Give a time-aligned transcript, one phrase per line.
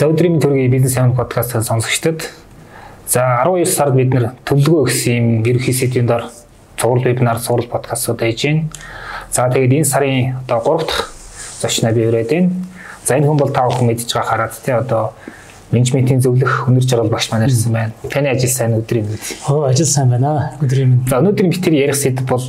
[0.00, 2.22] За өдрийн төргийн бизнес амин подкастын сонсогчдод
[3.06, 6.22] за 12 сард бид нэр төлөвлөгөө гэсэн юм ерөнхий сэдвийн дор
[6.80, 8.62] цуврал вебинар цуврал подкастууд хийж байна.
[9.28, 11.12] За тэгээд энэ сарын одоо 3 дахь
[11.60, 12.48] зочноо би өрөөд байна.
[13.04, 15.12] За энэ хүн бол та бүхэн мэдж байгаа хараад тий одоо
[15.68, 17.92] менежментийн зөвлөх өнөр жаргал багш маань ирсэн байна.
[18.08, 19.20] Таны ажил сайн өдрийн мэд.
[19.52, 20.56] Оо ажил сайн байна.
[20.64, 21.12] Өдрийн мэд.
[21.12, 22.46] За өнөөдөр бид ярих сэдв бол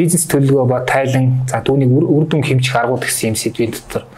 [0.00, 4.08] бизнес төлөвлөгөө ба тайлан за түүнийг үр дүн хэмжих аргууд гэсэн юм сэдвийн дотор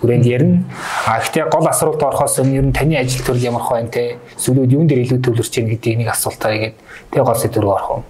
[0.00, 0.64] хүрээнд ярина.
[1.06, 4.74] А гэхдээ гол асуулт орохоос өмнө ер нь таны ажил төрөл ямар хөө те сүлүүд
[4.74, 6.76] юун дээр илүү төвлөрч чинь гэдгийг нэг асуултаа игээд
[7.10, 8.04] тэг гол сэдв рүү орох юм.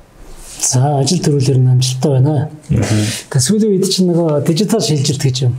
[0.61, 2.51] За ажил төрөлөр нь амжилттай байна.
[2.69, 5.55] Гэхдээ сүүлийн үед чинь нөгөө дижитал шилжилт гэж юм.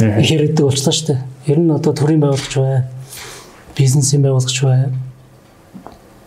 [0.00, 1.20] Их яригддаг болчихлоо шүү дээ.
[1.48, 2.84] Ер нь одоо төрийн байгуулагч бай,
[3.78, 4.90] бизнесийн байгуулагч бай.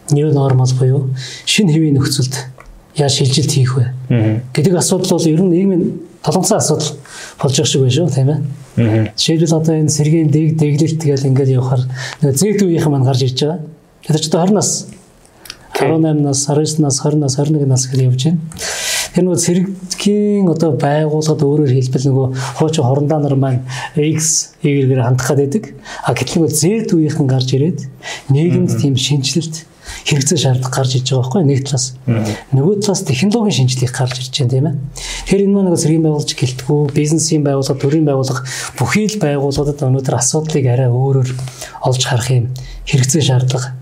[0.10, 1.14] New normal буюу
[1.46, 2.36] шинэ хэвийн нөхцөлд
[2.96, 3.94] яаж шилжилт хийх вэ
[4.54, 5.84] гэдэг асуудал бол ер нь нийгмийн
[6.22, 6.92] толгоцсон асуудал
[7.42, 8.40] болж байгаа шиг байна шүү тийм ээ.
[8.76, 11.84] Жишээлбэл одоо энэ сэргийн дэг дэглэлт тэгэл ингээд явахаар
[12.26, 13.62] зээгд үеийнхэн маань гарч ирж байгаа.
[14.02, 14.70] Тэр ч одоо 20 нас
[15.78, 18.42] 18 нас 19 нас 20 нас 21 нас гэж явж байна.
[19.14, 23.62] Тэр нөгөө сэргийн одоо байгууллагад өөрөөр хэлбэл нөгөө хуучин хорондоо нар маань
[23.94, 25.78] X Y-гээр хандах гэдэг.
[26.02, 27.80] А гэтэл нөгөө Z үеийнхэн гарч ирээд
[28.34, 29.70] нийгэмд тийм шинжилэлт
[30.08, 31.86] хэрэгцээ шаардлага гарч иж байгаа байхгүй нэг талаас.
[32.56, 34.76] Нөгөө талаас технологийн шинжилгээ гарч ирж байна тийм ээ.
[35.28, 38.42] Тэгэхээр энэ маань сэргийн байгуулж гэлтгүү, бизнесийн байгууллага, төрийн байгууллага
[38.80, 41.30] бүхий л байгууллагуудад өнөөдөр асуудлыг арай өөрөөр
[41.88, 42.52] олж харах юм
[42.88, 43.76] хэрэгцээ шаардлага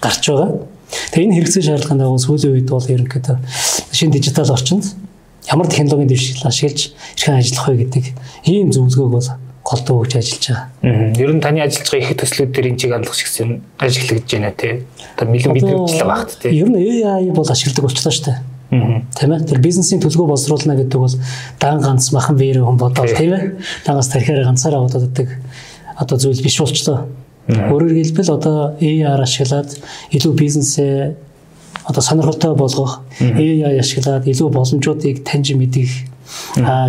[0.00, 0.50] гарч байгаа.
[1.10, 3.36] Тэгээ энэ хэрэгцээ шаардлагын дагуу сүүлийн үед бол ерөнхийдөө
[3.90, 4.84] шинэ дижитал орчинд
[5.50, 8.04] ямар технологийн дэвшил ашиглаж хэрхэн ажиллах вэ гэдэг
[8.46, 9.28] ийм зөвлөгөөг бол
[9.66, 11.18] голдуу өгч ажиллаж байгаа.
[11.18, 13.48] Ер нь таны ажиллаж байгаа их төслүүд дээр энэ чиг хандлагч гэсэн
[13.82, 14.74] ажиглагдж байна тий.
[15.18, 16.50] Одоо нэлээд мэдрэгдлээ багт тий.
[16.54, 18.38] Ер нь AI бол ашигладаг болчихлоо шүү дээ.
[19.18, 19.46] Тийм ээ.
[19.46, 21.14] Тэр бизнесийн төлгөө боловсруулна гэдэг бол
[21.58, 23.44] дан ганц махан вэр хүн бодоод тийм ээ.
[23.86, 25.18] Дангаас тархиараа ганцаараа бодоод
[25.98, 27.06] одоо зүйл биш болчлоо.
[27.46, 29.70] Өөрөөр хэлбэл одоо AI ашиглаад
[30.10, 31.14] илүү бизнесээ
[31.86, 35.90] одоо сонирхолтой болгох, AI ашиглаад илүү боломжуудыг таньж мэдэх,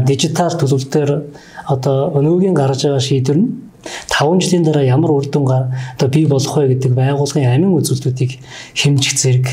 [0.09, 1.11] дижитал төлөвлөлтөөр
[1.67, 3.49] одоо өнөөгийн гарч байгаа шийдвэр нь
[4.09, 8.39] 5 жилийн дараа ямар үр дүн одоо бий болох вэ гэдэг байгууллагын амин үзүүлэлтүүдийг
[8.75, 9.47] хэмжих зэрэг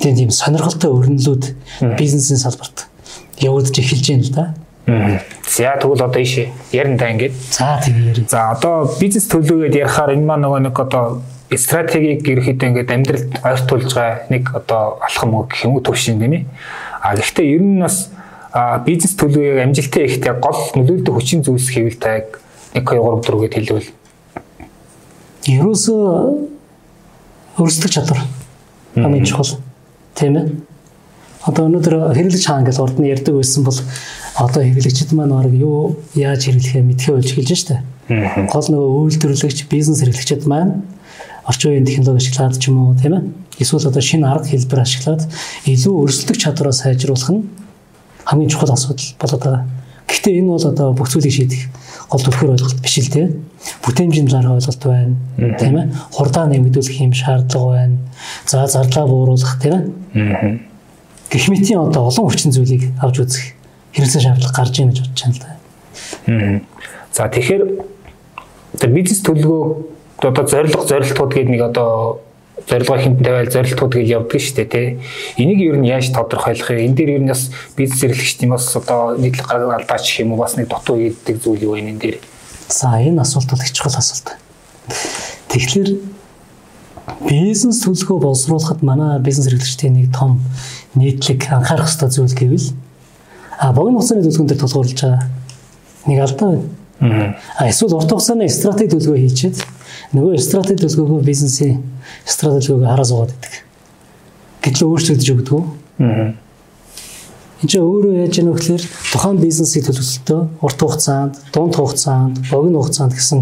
[0.00, 1.44] тийм тийм сонирхолтой өрнөлүүд
[1.98, 2.86] бизнесийн салбарт
[3.40, 4.44] явагдаж эхэлж байна л да.
[5.48, 7.34] За тэгвэл одоо ишээ ярина та ингээд.
[7.50, 8.28] За тийм ярина.
[8.28, 13.90] За одоо бизнес төлөвлөгөөд ярихаар энэ маань нөгөө нэг одоо стратегийг ерөөхдөө ингээд амьдралд ойртуулж
[13.94, 16.46] байгаа нэг одоо алхам гэх юм уу төвшин гэмий.
[17.02, 18.10] А гэхдээ ер нь бас
[18.86, 22.40] бизнес төлөвийг амжилттай ихтэй гол нөлөөлдөг хүчин зүйлс хэвэл таг
[22.74, 23.90] 1 2 3 4 гэд хэлвэл.
[25.46, 26.04] Ерөөсөө
[27.60, 28.20] өрсөлдөх чадвар.
[28.94, 29.60] Хамгийн чухал.
[30.14, 30.46] Тийм ээ.
[31.46, 33.78] Одоо өнөөдөр хэрэглэж хаан гэж урд нь ярьдаг байсан бол
[34.34, 39.98] одоо хэрэглэгчид маань баг юу яаж хэрэглэхээ мэдхээ болж эхэлж штэ гол нөгөө үйлдвэрлэгч бизнес
[40.02, 40.86] хэрэглэгчид маань
[41.42, 43.22] орчин үеийн технологи ашиглаад ч юм уу тийм ээ.
[43.58, 45.26] Эсвэл одоо шинэ арга хэлбэр ашиглаад
[45.66, 47.42] илүү өрсөлдөх чадвараа сайжруулах нь
[48.26, 49.64] хамгийн чухал асуудал болоод байгаа.
[50.06, 51.62] Гэхдээ энэ бол одоо бүх зүйлийг шийдэх
[52.10, 53.30] гол төрхөр ойлголт биш л те.
[53.82, 55.14] Бүтээмжийн зар ойлголт байна.
[55.58, 55.90] Тийм ээ.
[56.14, 57.96] Хурдаа нэмэгдүүлэх юм шаардлага байна.
[58.46, 59.74] За зардлаа бууруулах тийм
[60.14, 60.58] ээ.
[61.30, 63.44] Гэх мэтийн одоо олон хүчин зүйлийг авч үзэх
[63.94, 65.50] хэрэгцээ шаардлага гарч ийн гэж бодож байна л да.
[67.10, 67.62] За тэгэхээр
[68.94, 69.62] бизнес төлөвлөгөө
[70.22, 72.20] одоо зорилго зорилтууд гэдэг нэг одоо
[72.64, 74.88] зорилгоо хэмтэн тавиал зорилтууд гэж явдаг шүү дээ тий.
[75.36, 76.88] Энийг ер нь яаж тодорхойлох вэ?
[76.88, 80.40] Энэ дээр ер нь бас бизнес эрхлэгчдийн бас одоо нийтлэг гаргал алдаач гэх юм уу
[80.40, 82.16] бас нэг дутуу гэдэг зүйл юу вэ энэ дээр?
[82.72, 84.40] За энэ асуулт бол их чухал асуулт.
[85.52, 85.90] Тэгэхээр
[87.28, 90.40] бизнес төлөвлөгөө боловсруулахад манай бизнес эрхлэгчдийн нэг том
[90.96, 92.72] нийтлэг анхаарах ёстой зүйл гэвэл
[93.60, 95.22] а богино хугацааны төлөвлөгөөн дээр тулгуурлаж байгаа
[96.06, 96.48] нэг алдаа
[97.00, 97.36] байна.
[97.58, 99.56] А эсвэл урт хугацааны стратеги төлөвлөгөө хийчихэд
[100.14, 101.82] нөгөө стратеги төлөвлөгөөгөө бизнесийн
[102.24, 103.54] стратеги төлөвлөгөөгөө хараа суугаад байдаг.
[104.62, 105.62] Гэтэл өөрчлөгдөж өгдөг.
[106.02, 106.34] Аа.
[107.56, 112.82] Энд чинь өөрөө яаж яах вэ гэхээр тухайн бизнесийн төлөвлөлтөө урт хугацаанд, дунд хугацаанд, богино
[112.84, 113.40] хугацаанд гэсэн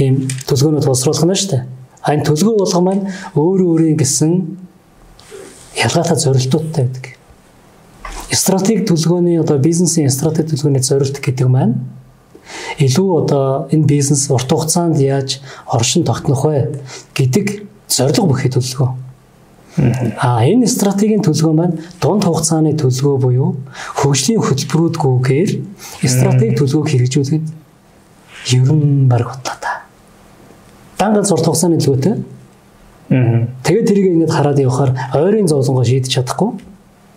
[0.00, 0.14] ийм
[0.48, 1.62] төлөвлөгөөнүүд боловсруулах нь шүү дээ.
[2.00, 3.02] А энэ төлөвлөгөө болгон маань
[3.36, 4.32] өөрөө өөрийн гэсэн
[5.84, 7.04] ялгаатай зорилтуудтай байдаг.
[8.32, 11.76] Стратеги төлөвлөгөөний одоо бизнесийн стратеги төлөвлөгөөний зорилт гэдэг маань
[12.78, 16.82] илүү одоо энэ бизнес урт хугацаанд яаж оршин тогтнох вэ
[17.14, 18.90] гэдэг зорилго бүхий төлөвлөгөө.
[20.20, 23.56] А энэ стратегийн төлөвлөгөө маань дунд хугацааны төлөвлөгөө буюу
[23.96, 25.50] хөгжлийн хөтөлбөрүүдгүйгээр
[26.04, 27.46] стратеги төлөвлөгөөг хэрэгжүүлэхэд
[28.52, 29.88] ер нь баг бодлоо та.
[30.98, 32.16] Дангац урт хугацааны төлөвлөгөөтэй.
[33.64, 36.71] Тэгээд тэрийг ингээд хараад явахаар ойрын зовлонгоо шийдэж чадахгүй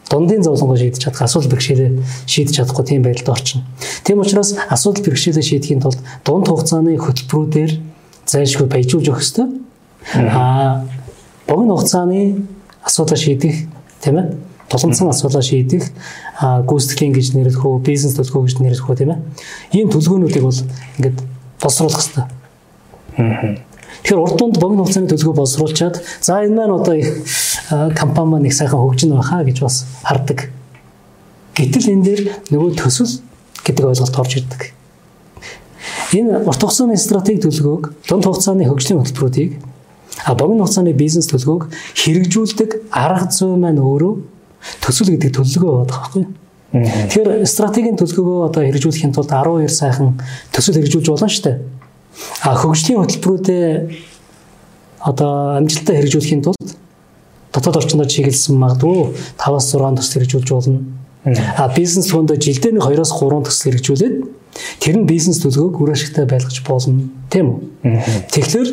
[0.10, 1.92] дундын зовлонгоо шийдэж чадах асуудал бэрхшээлээ
[2.30, 3.66] шийдэж чадахгүй тийм байдалд орчно.
[4.04, 7.72] Тийм учраас асуудал бэрхшээлээ шийдэхийн тулд дунд хугацааны хөтөлбөрүүдээр
[8.30, 9.48] зайлшгүй баяжуулж өгөх хэрэгтэй.
[10.30, 10.86] Аа
[11.48, 12.46] богино хугацааны
[12.86, 13.66] асуудал шийдэх
[14.02, 14.28] тийм ээ
[14.70, 15.90] тулгымцсан асуудал шийдэх
[16.42, 19.20] гүйцэтгэлийн гэж нэрлэх үү бизнес төлөвлөгөө гэж нэрлэх үү тийм ээ
[19.74, 20.62] ийм төлөвлөгөөнүүдийг бол
[20.98, 21.18] ингээд
[21.62, 22.26] боловсруулах хэрэгтэй.
[24.04, 26.96] Тэгэхээр урд тунд богино хугацааны төлөвлөгөө боловсруулчаад за энэ маань одоо
[27.96, 30.50] компани маань их сайхан хөгжинө байхаа гэж бас хардаг.
[31.56, 32.22] Гэтэл энэ дээр
[32.52, 33.22] нөгөө төсөл
[33.64, 34.62] гэдэг ойлголт орж ирдэг.
[36.14, 39.52] Энэ урт хугацааны стратеги төлөвлөгөөг дунд хугацааны хөгжлийн хөтөлбөрүүдийг
[40.26, 44.14] а богино хугацааны бизнес төлөвлөгөөг хэрэгжүүлдэг арга зүй маань өөрөө
[44.84, 46.34] төсөл гэдэг төлөвлөгөө байдаг байхгүй юу?
[46.76, 50.20] Тэгэхээр стратегийн төлөвлөгөөгөө одоо хэрэгжүүлэхийн тулд 12 сайхан
[50.52, 51.58] төсөл хэрэгжүүлж болно шүү дээ.
[52.44, 53.68] А хөгжлийн хөтөлбөрүүдээ
[55.06, 56.70] одоо амжилттай хэрэгжүүлэхийн тулд
[57.54, 60.80] дотоод орчиндөө чиглэсэн магадгүй 5-6 төсөл хэрэгжүүлж болно.
[61.58, 64.16] А бизнес төлөвөндөө жилдээ нэг 2-3 төсөл хэрэгжүүлээд
[64.80, 68.00] тэр нь бизнес төлөвөөг үр ашигтай байлгаж болно тийм үү?
[68.32, 68.70] Тэгэхээр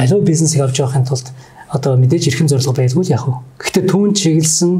[0.00, 1.30] аливаа бизнесийг авч явахын тулд
[1.70, 3.38] одоо мэдээж эрхэм зорилго байлгүй л яг уу.
[3.62, 4.72] Гэхдээ түүн чиглэсэн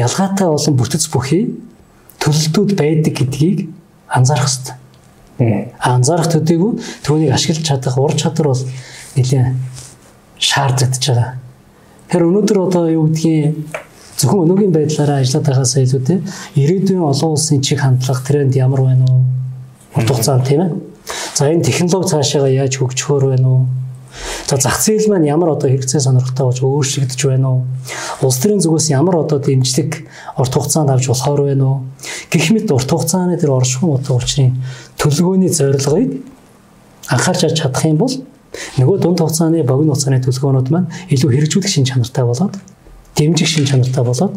[0.00, 1.52] ялгаатай олон бүтэц бүхий
[2.22, 3.68] төлөлтүүд байдаг гэдгийг
[4.08, 4.77] анзаарах хэрэгтэй.
[5.38, 6.72] Анзаарах төдийгүй
[7.06, 8.62] түүнийг ашиглаж чадах ур чадвар бол
[9.14, 9.54] нэлээд
[10.38, 11.34] шаардлагатай байгаа.
[12.10, 13.54] Тэгэхээр өнөөдөр одоо юу гэдгийг
[14.18, 16.16] зөвхөн өнөөгийн байдлаараа ажиллаад байгаас илүү те
[16.58, 19.22] ирээдүйн олон улсын чиг хандлага тренд ямар байна уу?
[19.94, 20.70] Урт хугацаанд тийм ээ.
[21.38, 23.62] За энэ технологи цаашаа яаж хөгжөхөөр байна уу?
[24.48, 27.60] За зах зээл маань ямар одоо хэрэгцээ сонирхолтой болж өөрчлөгдөж байна уу?
[28.24, 30.08] Улс төрийн зүгээс ямар одоо дэмжлэг
[30.40, 31.78] урт хугацаанд авч болохоор байна уу?
[32.32, 34.56] Гэх мэт урт хугацааны тэр оршихуй утга учирын
[34.96, 36.24] төлөвлөгөөний зорилгыг
[37.12, 38.14] анхаарч авч чадах юм бол
[38.80, 42.56] нөгөө дунд хугацааны богино хугацааны төлөвлөгөөнүүд маань илүү хэрэгжүүлэх шин чанартай болоод
[43.16, 44.34] дэмжих шин чанартай болоод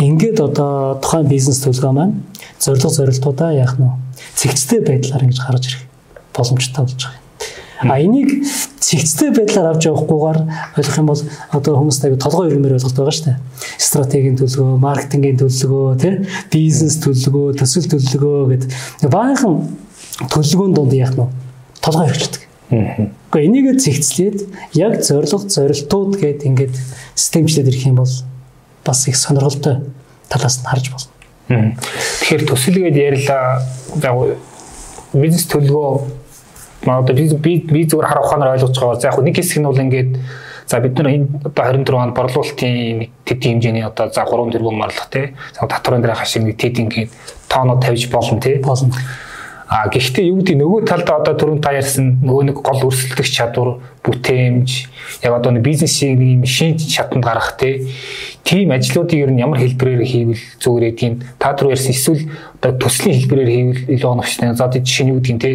[0.00, 2.24] ингээд одоо тухайн бизнес төлөвлөгөө маань
[2.56, 3.92] зорилго зорилтуудаа яах нь
[4.40, 5.82] цэгцтэй байдлаар ингэж гарч ирэх
[6.32, 7.23] боломжтой болж байгаа.
[7.84, 8.44] А энийг
[8.80, 10.38] цэгцтэй байдлаар авч явахгүйгээр
[10.76, 11.22] ойлгох юм бол
[11.52, 13.38] одоо хүмүүс аяг толгой ирмээр ойлголт байгаа шүү дээ.
[13.80, 16.14] Стратегийн төлөвлөгөө, маркетингийн төлөвлөгөө, тий
[16.52, 19.54] бизнес төлөвлөгөө, төсөл төлөвлөгөө гэдэг баахан
[20.32, 21.28] төлөвлөгөөнд донд яах нь
[21.84, 22.42] толгой ирчихдэг.
[22.70, 24.38] Гэхдээ энийг цэгцлээд
[24.78, 26.74] яг зорилго, зорилтууд гэдэг ингээд
[27.14, 28.12] системчлээд ирэх юм бол
[28.84, 29.84] бас их сонирхолтой
[30.28, 31.10] талаас нь харж болно.
[32.24, 33.60] Тэгэхээр төсөлгээд ярьлаа.
[35.12, 36.13] Бизнес төлөвлөгөө
[36.86, 39.00] одоо би би зүгээр харах ухаанаар ойлгож байгаа.
[39.00, 40.10] За яг нэг хэсэг нь бол ингээд
[40.66, 45.08] за бид нар энэ одоо 24 онд борлуулалтын тэдний хэмжээний одоо за 3 тэрбум марлах
[45.10, 45.34] тий.
[45.52, 47.10] За татварын дээр хашиг нэг тэд ингээд
[47.48, 48.60] тооноо тавьж болно тий.
[48.60, 48.92] Болно.
[49.66, 53.80] А гэхдээ юу гэдэг нөгөө талдаа одоо түрүүн та ярьсан нөгөө нэг гол өрсөлдөх чадвар,
[54.04, 54.68] бүтээмж,
[55.24, 57.88] яг одоо нэг бизнесийг нэг юм шин шатанд гаргах те
[58.44, 62.28] тийм ажлуудыг ер нь ямар хэлбэрээр хийвэл зүгээр гэдгийг та түр ярьсан эсвэл
[62.60, 64.52] одоо төслийн хэлбэрээр хийвэл илүү оновчтой.
[64.52, 65.50] За тийм жишээ нь юу гэдгийг те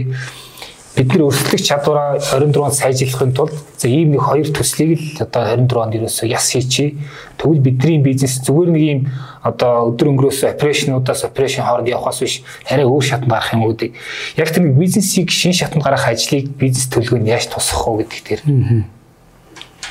[0.95, 6.27] бидний өрсөлдөх чадвараа 24-нд сайжруулахын тулд за ийм нэг хоёр төслийг л одоо 24-нд ерөөсөө
[6.27, 6.97] яс хийчи.
[7.38, 9.00] Тэгвэл бидний бизнес зүгээр нэг ийм
[9.44, 13.94] одоо өдөр өнгөрөөсөө операшнуудаас операшн хооронд явахаас биш арай өөр шатанд гарах юм үүдийг.
[14.36, 18.42] Яг тэр нэг бизнесийг шин шатанд гаргах ажлыг бизнес төлөвөнд яаж тусах вэ гэдэг тэр.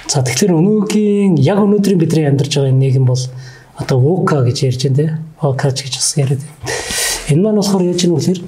[0.09, 3.23] За тэгэхээр өнөөгийн яг өнөөдрийн бидний амьдарч байгаа нийгэм бол
[3.77, 5.07] одоо ВУКА гэж ярьж байна те.
[5.41, 6.43] ВУКА гэж бас яриад.
[7.29, 8.41] Энэ маань болохоор яаж юм вэ гэхээр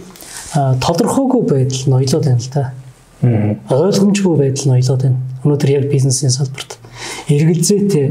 [0.55, 2.73] тодорхойгүй байдал ноёлоод байна л да.
[3.71, 5.19] Ойлгомжгүй байдал ноёлоод байна.
[5.45, 6.79] Өнөөдөр яг бизнесийн салбарт
[7.31, 8.07] эргэлзээтэй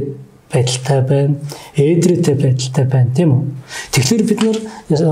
[0.50, 1.36] байдалтай байна,
[1.78, 3.44] ээдрээтэй байдалтай байна, тийм үү?
[3.94, 4.58] Тэгэхээр бид нар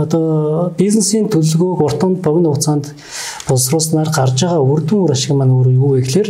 [0.01, 2.89] одоо бизнесийн төлөвлөгөөг урт тунд богино хугацаанд
[3.45, 6.29] боловсруулснаар гарч байгаа үр дүн үр ашиг маань өөрөө юу вэ гэхээр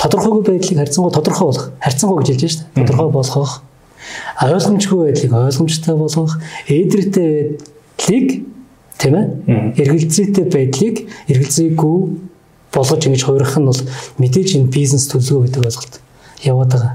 [0.00, 2.82] тодорхойгүй байдлыг харьцангуй тодорхой болгох, харьцангуй гэж хэлж байна шүү дээ.
[2.82, 3.52] Тодорхой болгох,
[4.42, 6.32] ойлгомжгүй байдлыг ойлгомжтой болгох,
[6.66, 7.30] ээдрээтэй
[7.94, 8.28] байдлыг
[9.00, 9.26] тийм ээ
[9.80, 10.96] эргэлзээтэй байдлыг
[11.32, 11.98] эргэлзээгүй
[12.72, 13.82] болгож ингэж хуурах нь бол
[14.20, 15.94] мэдээж энэ бизнес төлөвлөгөө гэдэг ойлголт
[16.44, 16.94] яваад байгаа.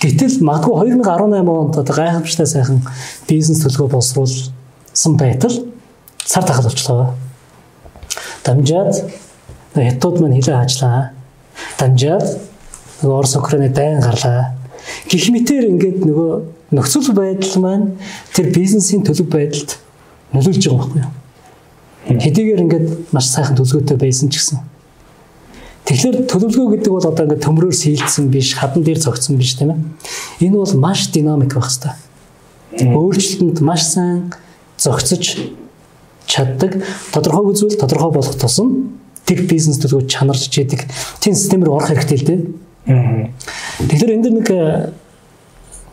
[0.00, 2.80] Гэтэл магадгүй 2018 онд одоо гайхамшигтай сайхан
[3.28, 5.56] бизнес төлөвлөгөө боловсруулсан байтал
[6.24, 7.14] цар тахал болчихлоо.
[8.44, 8.94] Дамжаад
[9.74, 11.10] хятад маань хилээ хаажлаа.
[11.78, 12.26] Дамжаад
[13.02, 14.54] Орос Украины дайн гарлаа.
[15.08, 16.32] Гэх мэтэр ингээд нөгөө
[16.76, 17.86] нөхцөл байдал маань
[18.32, 19.76] тэр бизнесийн төлөв байдалд
[20.32, 21.19] нөлөөлж байгаа байхгүй юу?
[22.08, 24.58] Хэдийгээр ингээд маш сайхан төлөвлөгөөтэй байсан ч гэсэн.
[25.84, 29.80] Тэгэхээр төлөвлөгөө гэдэг бол одоо ингээд төмрөөр сийлдсэн биш, хадан дээр зогцсон биш тийм ээ.
[30.48, 32.94] Энэ бол маш динамик байх хэвээр.
[32.96, 34.32] Өөрчлөлтөнд маш сайн
[34.80, 35.50] зогцож
[36.24, 36.80] чаддаг.
[37.12, 40.86] Тодорхой үзвэл тодорхой болох тусам тэг бизнес төлөвлөгөө чанарч чийдэг.
[41.20, 42.40] Тийм системээр орох хэрэгтэй л дээ.
[43.84, 44.92] Тэгэхээр энэ дэр нэг э,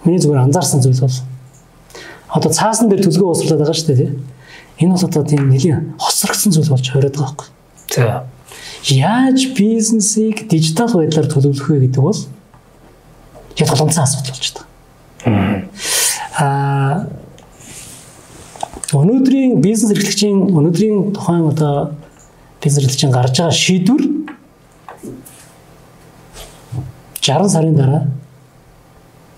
[0.06, 1.18] миний зүгээр анзаарсан зүйл бол
[2.32, 4.37] одоо цаасан дээр төлөвлөгөө уусруулад байгаа шүү дээ тийм
[4.80, 7.48] Энэ бол одоо тийм нэлийн хоцрогдсон зүйл болж хориод байгаа байхгүй.
[7.96, 8.28] За.
[8.86, 12.20] Яаж бизнесийг дижитал байдлаар төлөвлөх вэ гэдэг бол
[13.58, 14.54] яг толгомцсон асуудал болж
[15.26, 15.66] байна.
[16.38, 17.08] Аа
[18.94, 21.92] өнөөдрийн бизнес эрхлэгчийн өнөөдрийн тухайн одоо
[22.62, 24.04] бизнес эрхлэгчийн гарч байгаа шийдвэр
[27.20, 28.04] 60 сарын дараа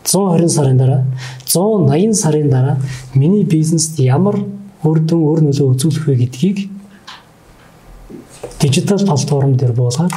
[0.03, 1.03] 120 сарын дараа
[1.45, 2.77] 180 сарын дараа
[3.15, 4.37] миний бизнест ямар
[4.83, 6.57] үр дүн өр нөлөө үзүүлэх вэ гэдгийг
[8.59, 10.15] дижитал платформ дээр буулгаад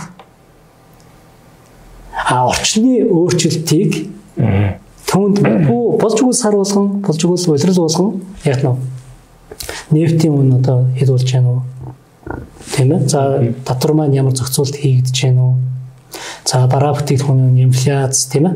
[2.14, 4.06] а орчны өөрчлөлтийг
[5.10, 5.42] түүнд
[6.00, 8.76] болж өгөх сар болгон болж өгөх улирал болгон яг нь
[9.92, 11.62] нефтийн үн одоо хэд болж байна уу?
[12.72, 13.20] Тийм ээ за
[13.64, 15.56] татвар маань ямар зохицуулт хийгдэж байна уу?
[16.46, 18.54] За бараа бүтээгдэхүүний инфляц тийм ээ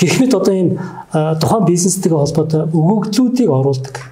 [0.00, 0.78] гэх мэт одоо ийм
[1.12, 4.11] тухайн бизнестэйгээ холбоотой өгөгдлүүдийг оруулдаг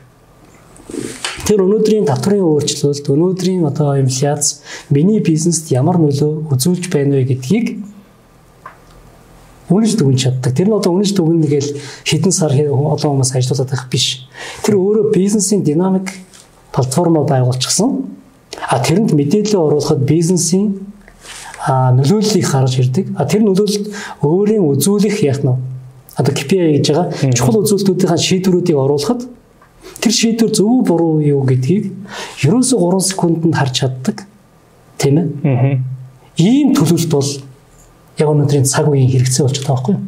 [1.47, 7.67] тэр өнөөдрийн татврын өөрчлөлт өнөөдрийн одоо инфляц миний бизнест ямар нөлөө үзүүлж байна вэ гэдгийг
[9.71, 10.53] үнэж дүгнж чаддаг.
[10.55, 11.71] Тэр нь одоо үнэж дүгнэ гээл
[12.05, 14.27] хэдэн сар олон хүмүүс ажиллаад байх биш.
[14.67, 16.11] Тэр өөрөө бизнесийн динамик
[16.75, 18.11] платформоо байгуулчихсан.
[18.67, 20.91] А тэрэнд мэдээлэл оруулахад бизнесийн
[21.67, 23.15] нөлөөллийг харж ирдэг.
[23.15, 23.95] А тэр нөлөөлөлд
[24.27, 25.55] өөрийн үзүүлэх яах нь
[26.19, 29.23] одоо KPI гэж байгаа чухал үзүүлэлтүүдийн шийдвэрүүдийг оруулахад
[30.01, 31.93] тэр шийдвэр зөв буруу юу гэдгийг
[32.45, 34.25] ерөөсө 3 секундэд харж чаддаг.
[34.99, 35.27] Тийм ээ.
[35.45, 35.79] Аа.
[36.41, 37.31] Ийм төлөвлөлт бол
[38.21, 40.05] яг өнөөдрийн цаг үеийн хэрэгцээ болчиход байгаа байхгүй юу?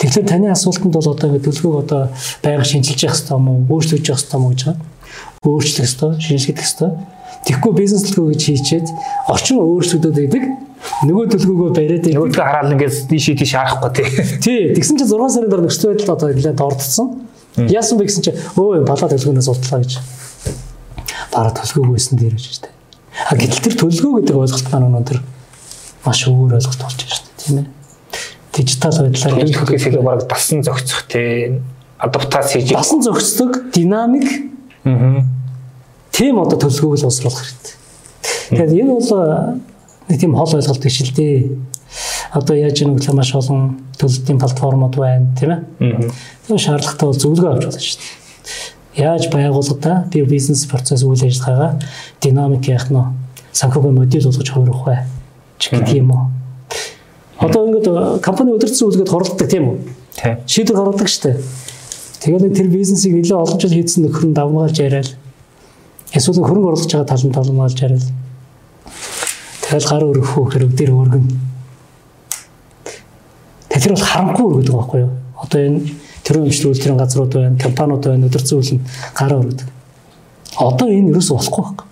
[0.00, 2.02] Тэгэхээр таны асуултанд бол одоо ингэ төлөвлөгөөг одоо
[2.44, 3.58] байнга шинжилж явах хэрэгтэй юм уу?
[3.72, 4.82] Өөрчлөж явах хэрэгтэй юм уу гэж байна.
[5.44, 6.90] Өөрчлөх хэрэгтэй, шинжилгэх хэрэгтэй.
[7.44, 8.86] Тэгэхгүй бизнес төлөвлөгөө гэж хийчээд
[9.28, 10.44] орчин өөрчлөлтүүд байдаг.
[11.08, 14.08] Нөгөө төлөвлөгөөгөө бариад нөгөөдгөө хараад ингээд тийш тийш харахгүй тий.
[14.44, 14.60] Тий.
[14.76, 17.08] Тэгсэн чинь 6 сарын дараа нөхцөл байдал одоо нэлээд ордсон.
[17.56, 19.92] Яасан бэ гэсэн чинь өө балаа төлөвлөгөөнөөс уртлаа гэж.
[21.30, 22.74] Бараа төлөвлөгөөгөөсөн дээр гэж байна.
[23.30, 25.18] А гэтэл тэр төлөвлөгөө гэдэг ойлголт маань өнөөдөр
[26.04, 27.66] маш өөр ойлголт болж байна дээ тийм ээ.
[28.54, 31.60] Дижитал байдлаар хэлхээс илүү бараг дасан зохицох тий
[31.98, 34.26] адаптац хийж дасан зохицдог динамик
[34.84, 35.22] аа
[36.14, 37.74] тийм одоо төлөвлөгөөг л усруулах хэрэгтэй.
[38.50, 39.10] Тэгэхээр энэ бол
[40.08, 41.58] нэг тийм хол ойлголт биш л дээ.
[42.34, 46.10] Одоо яаж яах вэ маш олон төлөлтийн платформуд байна тийм ээ.
[46.46, 48.22] Тийм шаардлагатай бол зөвлөгөө авч болно шүү дээ.
[49.04, 51.80] Яаж байгууллагада би бизнес процесс үйл ажиллагаагаа
[52.22, 53.02] динамик яах нь
[53.52, 54.98] санхүүгийн модель болгож хувирах вэ?
[55.58, 56.26] гэдэг юм уу?
[57.38, 59.78] Одоо ингээд компани өдөрцөн үлгээд хорлдог тийм үү?
[60.14, 60.38] Тийм.
[60.46, 61.38] Шийдвэр гаргадаг штэ.
[62.22, 65.10] Тэгээд тэр бизнесийг нэлээд олон жил хийсэн нөхөр нь давмгаалж яриад
[66.14, 68.06] эсвэл хөрөнгө оруулж байгаа тал нь талмгаалж яриад
[69.66, 71.26] тэгэл гар өргөхөө хэрэг дээр өргөн.
[73.84, 75.10] Тэр бол харанхуй өргөдөг байхгүй юу?
[75.44, 75.80] Одоо энэ
[76.24, 79.68] тэрүүн имчилүүлэлтийн газрууд байна, компаниуд байна, өдөрцөн үйл нь гараа өргөдөг.
[80.56, 81.84] Одоо энэ ерөөсөө болохгүй байна.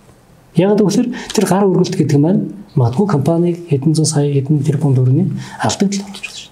[0.56, 2.42] Яг гэвэл тэр гар өргөлт гэдэг нь маань
[2.80, 6.48] магадгүй компаниг хэдэн зуун сая хэдэн тэрбум төгрөгийн алдагдал болж байна.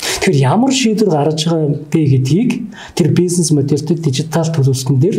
[0.00, 2.50] Тэгэхээр ямар шийдвэр гаргаж байгаа бэ гэдгийг
[2.96, 5.16] тэр бизнес модельтэй дижитал төлөвлөлтөн дээр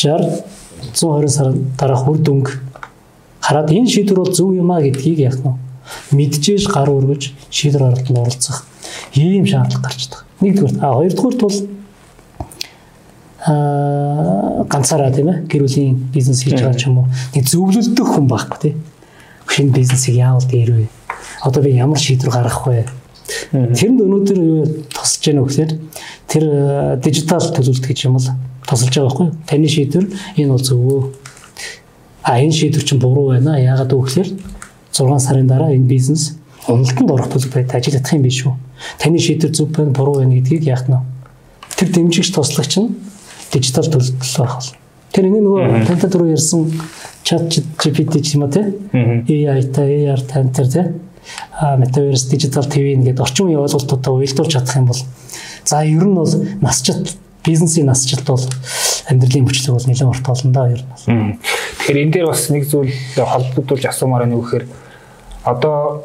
[0.00, 0.44] 60
[0.96, 2.56] 120 сар дараах үр дүнг
[3.40, 5.52] хараад энэ шийдвэр бол зөв юм а гэдгийг яах нь
[6.12, 8.64] мэдчихэж гар өргөж шийдвэр гаргалтанд оролцох.
[9.14, 10.24] Ийм шаардлага гарч байгаа.
[10.40, 11.58] Нэгдүгээр а хоёрдугаарт бол
[13.44, 18.26] аа ганцаараа тийм ээ гэр бүлийн бизнес хийж байгаа ч юм уу нэг зөвлөлдөх хүн
[18.28, 18.76] байхгүй тийм
[19.48, 20.86] шинэ бизнесийг яавал дээр вэ
[21.44, 22.88] одоо би ямар шийдвэр гаргах вэ?
[23.52, 25.72] Тэрэнд өнөөдөр юу байна вэ гэхээр
[26.28, 26.44] тэр
[27.04, 28.28] дижитал төлөвлөлт гэж юм бол
[28.64, 30.06] тусалж байгаа байхгүй таны шийдвэр
[30.40, 31.00] энэ бол зөвөө
[32.24, 34.28] а энэ шийдвэр чинь буруу байна яагаад вэ гэхээр
[34.94, 36.36] 6 сарын дараа энэ бизнес
[36.68, 38.54] уналтанд орох төлөвлөлт ажил ядах юм биш үү
[38.98, 40.96] таны шийдвэр зөв байна буруу байна гэдгийг яах нь
[41.76, 42.94] тэр дэмжигч туслагч нь
[43.52, 44.70] дижитал төлөвлөлт байх бол.
[45.12, 46.66] Тэр энэ нөгөө тантай дөрөв ярьсан
[47.22, 47.46] чат
[47.78, 48.74] GPT ч юм уу те.
[48.92, 50.82] AI та AR тантер те.
[51.54, 55.00] А metaverse digital TV ингээд орчин үеийн ойлголтуудаа уялдуулж чадах юм бол
[55.64, 58.42] за ер нь бол насчилт бизнесийн насчилт бол
[59.08, 61.38] амьдралын хүчлэг бол нэлээд урт болно да ер нь.
[61.78, 64.66] Тэгэхээр энэ дээр бас нэг зүйл холбогдуулж асуумаар байна юу гэхээр
[65.44, 66.04] одоо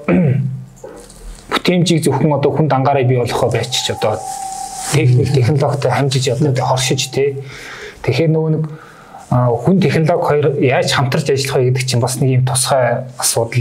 [1.52, 4.20] бүтээмжийг зөвхөн одоо хүн дангаараа бий болохоо байчих одоо
[4.92, 7.38] техник технологитой хамжиж одоо хоршиж тий.
[8.04, 8.64] Тэгэхээр нөгөө нэг
[9.30, 13.54] хүн технологи хоёр яаж хамтарч ажиллах вэ гэдэг чинь бас нэг юм тусгай асуудал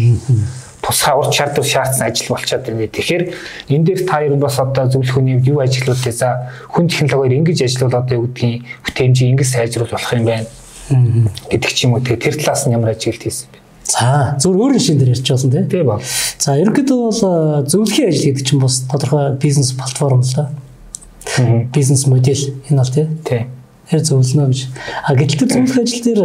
[0.83, 2.89] тусгай ур чадвар шаардсан ажил болчиход байна.
[2.89, 3.23] Тэгэхээр
[3.69, 7.63] энэ дээр та ер нь бас одоо зөвлөх хүний юу ажиглуулъя за хүн технологиор ингэж
[7.63, 10.47] ажиллавал одоо юу гэдгийг бүтээмжийг ингэж сайжруулах болох юм байна
[11.53, 12.01] гэдэг ч юм уу.
[12.01, 13.68] Тэр талаас нь ямар ажиглалт хийсэн бэ?
[13.89, 15.69] За зөвхөн өөрийн шин дээр ярьж байсан тийм.
[15.73, 15.97] Тийм ба.
[16.39, 20.53] За ерөнхийдөө бол зөвлөхийн ажил гэдэг чинь бас тодорхой бизнес платформ л да
[21.73, 23.07] бизнес модель энэ бол тий.
[23.25, 23.47] Тий.
[23.91, 24.69] Тэр зөвлөнө гэж.
[25.05, 26.21] А гэтэл зөвлөх ажил дээр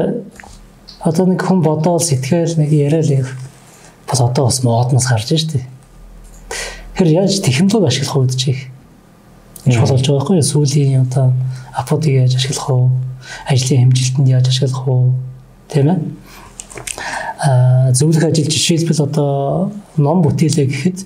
[0.99, 3.27] одоо нэг хүн бодоол сэтгэл нэг яриад яг
[4.07, 5.63] бас одоо бас модноос гарч штэ.
[6.97, 8.67] Тэр яаж технологи ашиглах үед чих
[9.65, 10.43] чухал болж байгаа байхгүй?
[10.43, 11.31] Сүүлийн одоо
[11.71, 12.89] аподыг яаж ашиглах вэ?
[13.47, 15.15] Ажлын хэмжилтэнд яаж ашиглах вэ?
[15.71, 15.99] Тийм ээ?
[17.43, 20.99] Аа зөвлөх ажил жишээлбэл одоо ном бүтээлээ гэхэд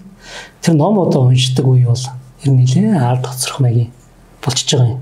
[0.61, 2.05] тэр ном одоо уншдаг үе бол
[2.45, 3.89] ер нь нэлээ ард хоцрох маягийн
[4.45, 5.01] болчихж байгаа юм.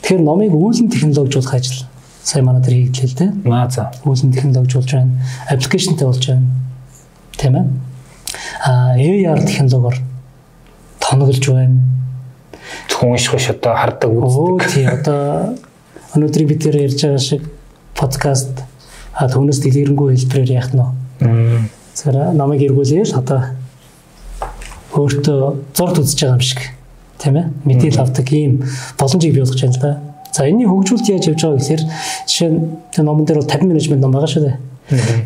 [0.00, 1.84] Тэгэхээр номыг үүлэн технологижуулах ажил
[2.24, 3.30] сая манай тэр хийгдлээ л дээ.
[3.44, 3.92] Маа за.
[4.08, 5.20] Үүлэн технологижуулж байна.
[5.50, 6.48] Аппликейшнтэй болж байна.
[7.36, 7.66] Тийм ээ.
[8.64, 9.96] Аа AR технологиор
[11.00, 11.84] тоноглож байна.
[12.88, 14.72] Хүн гош одоо хардаг үздэг.
[14.72, 15.56] тий одоо
[16.14, 17.42] өнөөдрийн бид нэр ярьж байгаа шиг
[17.96, 18.64] подкаст
[19.28, 20.88] түүнээс дэлгэрэнгүй хэлбэрээр яах нь вэ?
[21.96, 23.40] Тэгэхээр намайг эргүүлээл одоо
[24.96, 25.40] өөртөө
[25.76, 26.60] зурд үзэж байгаа юм шиг
[27.20, 28.64] тийм ээ мэдээлэл авдаг ийм
[28.96, 29.92] боломжийг бий болгож байна л да.
[30.32, 31.82] За энэний хөгжүүлэлт яаж явж байгаа гэхээр
[32.26, 34.56] жишээ нь номон дээр бол 50 менежмент ном байгаа шүү дээ.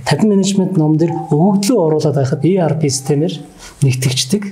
[0.08, 3.34] 50 менежмент ном дээр өгөгдлөө оруулаад байхад ERP системээр
[3.84, 4.42] нэгтгэгчдэг.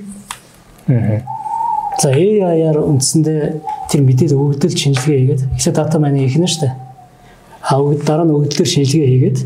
[0.89, 1.21] Мм.
[2.01, 3.41] За AI-аар үндсэндээ
[3.93, 6.75] тэр мэдээлэл өгөгдөл шинжилгээ хийгээд эхлээд дата майнинг хийх нь шүү дээ.
[7.63, 9.39] Дараа нь өгөгдлөөр шинжилгээ хийгээд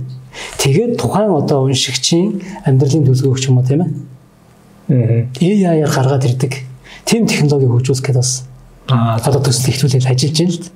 [0.61, 3.90] тэгээд тухайн одоо уншигчийн амьдралын төлөвлөгөө ч юм уу тийм ээ.
[5.40, 6.64] AI-аар гаргаад ирдэг.
[7.04, 8.46] Тим технологи хөгжүүлэх гэдэг бас
[8.87, 10.70] Аа одоо төсөл ихтүүлээд ажиллаж байна л д.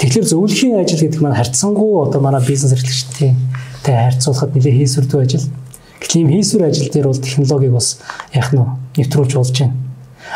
[0.00, 3.36] Тэгэхээр зөвлөхийн ажил гэдэг маань харьцангуй одоо манай бизнес эрхлэгчдийн
[3.84, 5.44] тэ харьцуулахад нэлээ хийсвэрдүү ажил.
[6.00, 8.00] Гэтэл ийм хийсвэр ажил дээр бол технологиг бас
[8.32, 8.64] яах нь
[8.96, 9.76] нэвтрүүлж болж байна.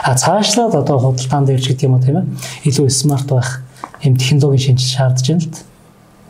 [0.05, 2.29] А цаашлаад одоо худалдаан дээр ч гэдэг юм уу тийм ээ
[2.69, 3.65] илүү смарт байх
[4.05, 5.57] ийм технологийн шинжил шаардж байна л д.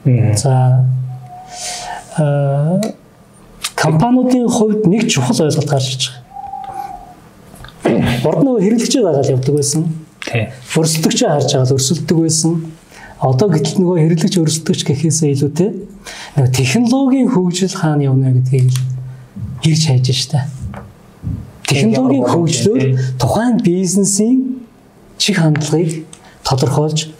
[0.04, 0.85] За
[2.19, 2.80] э
[3.75, 6.11] компаниудын хувьд нэг чухал ойлголт гарч
[7.85, 8.21] байгаа.
[8.25, 9.88] Урд нь хэрэглэгчээ дагаад явдаг байсан.
[10.21, 10.49] Тий.
[10.76, 12.52] Өрсөлдөгчөө харж байгаа өрсөлддөг байсан.
[13.21, 15.71] Одоо гэтэл нөгөө хэрэглэгч өрсөлдөгч гэхээсээ илүүтэй
[16.37, 18.73] нөгөө технологийн хөгжил хаана явна гэдгийг
[19.64, 20.45] ирж хайж штэ.
[21.69, 22.84] Технологийн хөгжлөөр
[23.21, 24.65] тухайн бизнесийн
[25.21, 26.04] чих хандлагыг
[26.45, 27.13] тодорхойлж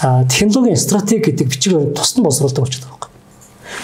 [0.00, 3.10] технологийн стратеги гэдэг бичиг баримт тусдан боловсруулдаг болчиход байгаа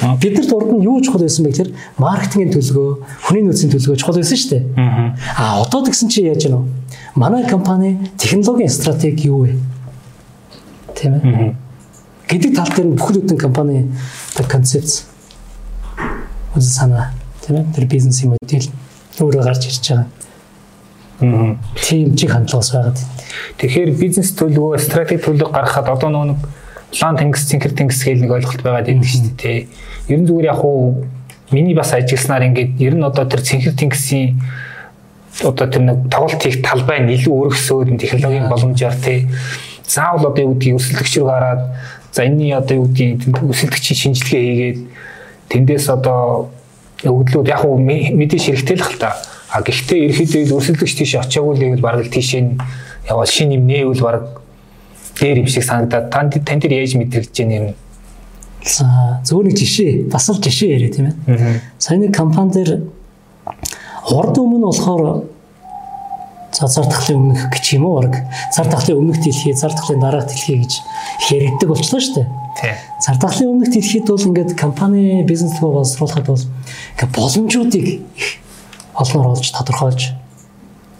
[0.02, 0.18] юм.
[0.20, 2.90] Биднэрт урд нь юу чухал байсан бэ гэхээр маркетингийн төлөвлөгөө,
[3.26, 4.62] хүний нөөцийн төлөвлөгөө чухал байсан шүү дээ.
[4.76, 5.08] Мм.
[5.36, 6.62] А одоо тэгсэн чи яаж вэ?
[7.14, 9.54] Манай компани технологийн стратеги юу вэ?
[11.00, 11.10] Ээ.
[11.10, 11.56] Мм.
[12.28, 13.90] Гэдэг тал дээр нь бүхэл бүтэн компани
[14.48, 15.04] концепц
[16.54, 17.10] үзэл санаа
[17.42, 18.70] тийм ээ тэр бизнесийн модель
[19.18, 20.06] өөрөө гарч ирж байгаа.
[21.20, 22.98] Тийм чиг хандлагаас байгаад.
[23.60, 26.40] Тэгэхээр бизнес төлөвөө стратеги төлөв гаргахад одоо нөгөө нэг
[26.96, 29.58] план тэнгис цэнхэр тэнгис гэл нэг ойлголт байгаад байдаг шүү дээ.
[30.08, 31.04] Ер нь зүгээр яг уу
[31.52, 34.40] миний бас ажилласнаар ингээд ер нь одоо тэр цэнхэр тэнгисийн
[35.44, 39.28] одоо тэр нэг тоглолт хийх талбай нь илүү өргөсөөд технологийн боломжоор тий
[39.86, 41.62] заавал одоо юу гэдгийг өсөлтөгч рүү гараад
[42.12, 44.78] за энэний одоо юу гэдгийг өсөлтөгчийн шинжилгээ хийгээд
[45.50, 46.50] тэндээс одоо
[47.02, 49.16] өгдлүүд яг уу мэдээж хэрэгтэй л та.
[49.50, 52.54] А гэхдээ ерөөхдөө л өсөлтөгч тийш очиагүй л гэвэл бараг л тийшээ нь
[53.10, 54.24] явал шин юм нээвэл бараг
[55.18, 57.66] дээр юм шиг санагдаад танд тань дээр яаж мэдрэгдэж байна юм.
[58.62, 61.60] За зөвхөн нэг жишээ, бас л жишээ яриа тийм ээ.
[61.82, 62.70] Сайн нэг компани дээр
[64.06, 65.26] урд өмнө болохоор
[66.54, 68.22] за зар тахлын өмнөх гэж юм уу баг.
[68.54, 72.28] Зар тахлын өмнөх дэлхий, зар тахлын дараах дэлхий гэж их яригддаг болчихлоо шүү дээ.
[72.60, 72.74] Тий.
[73.02, 78.28] Зар тахлын өмнөх дэлхийд бол ингээд компани бизнес рүү боловсруулахад бол ингээд боломжуудыг их
[79.00, 80.12] олноор олж тодорхойлж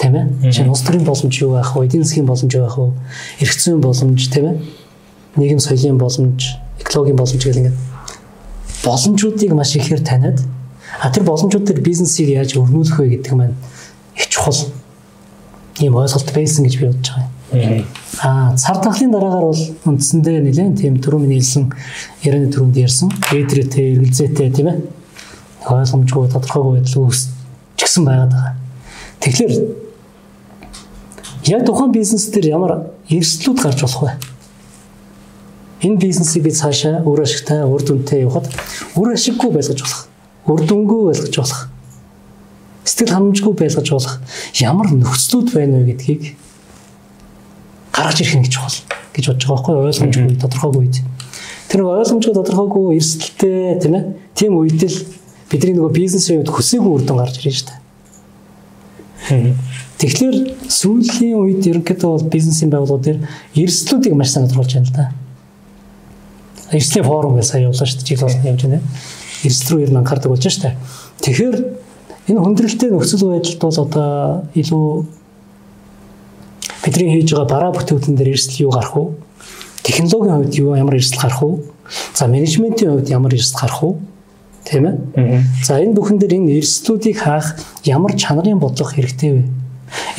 [0.01, 0.27] тийм ээ.
[0.49, 1.85] Жишээ нь улс төрийн боломж юу байх вэ?
[1.85, 2.89] Эдийн засгийн боломж юу байх вэ?
[3.45, 4.57] Эрх зүйн боломж тийм ээ.
[5.37, 7.79] Нийгэм соёлын боломж, экологийн боломж гэх ингээд
[8.85, 10.41] боломжуудыг маш ихээр таниад
[11.01, 13.57] а тэр боломжууд дээр бизнесийг яаж өрнүүлэх вэ гэдэг маань
[14.17, 14.57] их чухал
[15.79, 17.09] ийм ойлголт байсан гэж би бодож
[17.53, 17.87] байгаа юм.
[18.23, 21.73] Аа цар тахлын дараагаар бол үндсэндээ нэлээд тийм түрүү миний хэлсэн
[22.25, 24.79] ярианы түрүүнд ярьсан эдрэтэ эргэлзээтэй тийм ээ
[25.69, 27.13] ойлгомжгүй тодорхойгүй байдал
[27.91, 28.55] үүсчихсэн байгаад байгаа.
[29.21, 29.53] Тэгэхээр
[31.51, 34.13] яг тухайн бизнес дээр ямар эрсдлүүд гарч болох вэ?
[35.83, 38.47] Энэ бизнесийг би цаашаа үр ашигтай, үр дүнтэй явахад
[38.95, 40.07] үр ашиггүй байлгаж болох,
[40.47, 41.61] үр дүнгүй байлгаж болох,
[42.85, 44.15] сэтгэл ханамжгүй байлгаж болох
[44.61, 46.23] ямар нөхцлүүд байна вэ гэдгийг
[47.91, 48.77] гаргаж ирэх нь чухал
[49.17, 50.97] гэж бодож байгаа байхгүй ойлгомжгүй тодорхойгүй үед.
[51.73, 54.05] Тэр ойлгомжгүй тодорхойгүй эрсдэлтэй тийм ээ.
[54.37, 54.97] Тийм үед л
[55.51, 57.80] бидний нөгөө бизнесийн үед хүсээгүй үр дүн гарч шүү дээ.
[59.31, 63.19] Тэгэхээр сүүлийн үед ерөнхийдөө бол бизнесийн байгууллагууд дээр
[63.55, 65.07] эрсдлүүдийг маш сайн тодорхойлж байна л да.
[66.73, 68.09] Эрсдлийн форум гэж сая явуулсан шүү дээ.
[68.11, 68.81] Жил болсон явж байна.
[69.45, 70.75] Эрсдэл рүү ер нь анхаардаг болж дээ.
[71.23, 71.57] Тэгэхээр
[72.31, 74.11] энэ хүндрэлтэй нөхцөл байдалд бол одоо
[74.55, 74.87] илүү
[76.85, 79.05] бидний хийж байгаа бараа бүтээвтэн дээр эрсдэл юу гарах вэ?
[79.83, 81.59] Технологийн хувьд юу ямар эрсдэл гарах вэ?
[82.15, 83.99] За менежментийн хувьд ямар эрсдэл гарах уу?
[84.71, 85.43] Тийм ээ.
[85.67, 89.43] За энэ бүхэн дээр энэ эрсдлүүдийг хаах ямар чанарын бодлого хэрэгтэй вэ?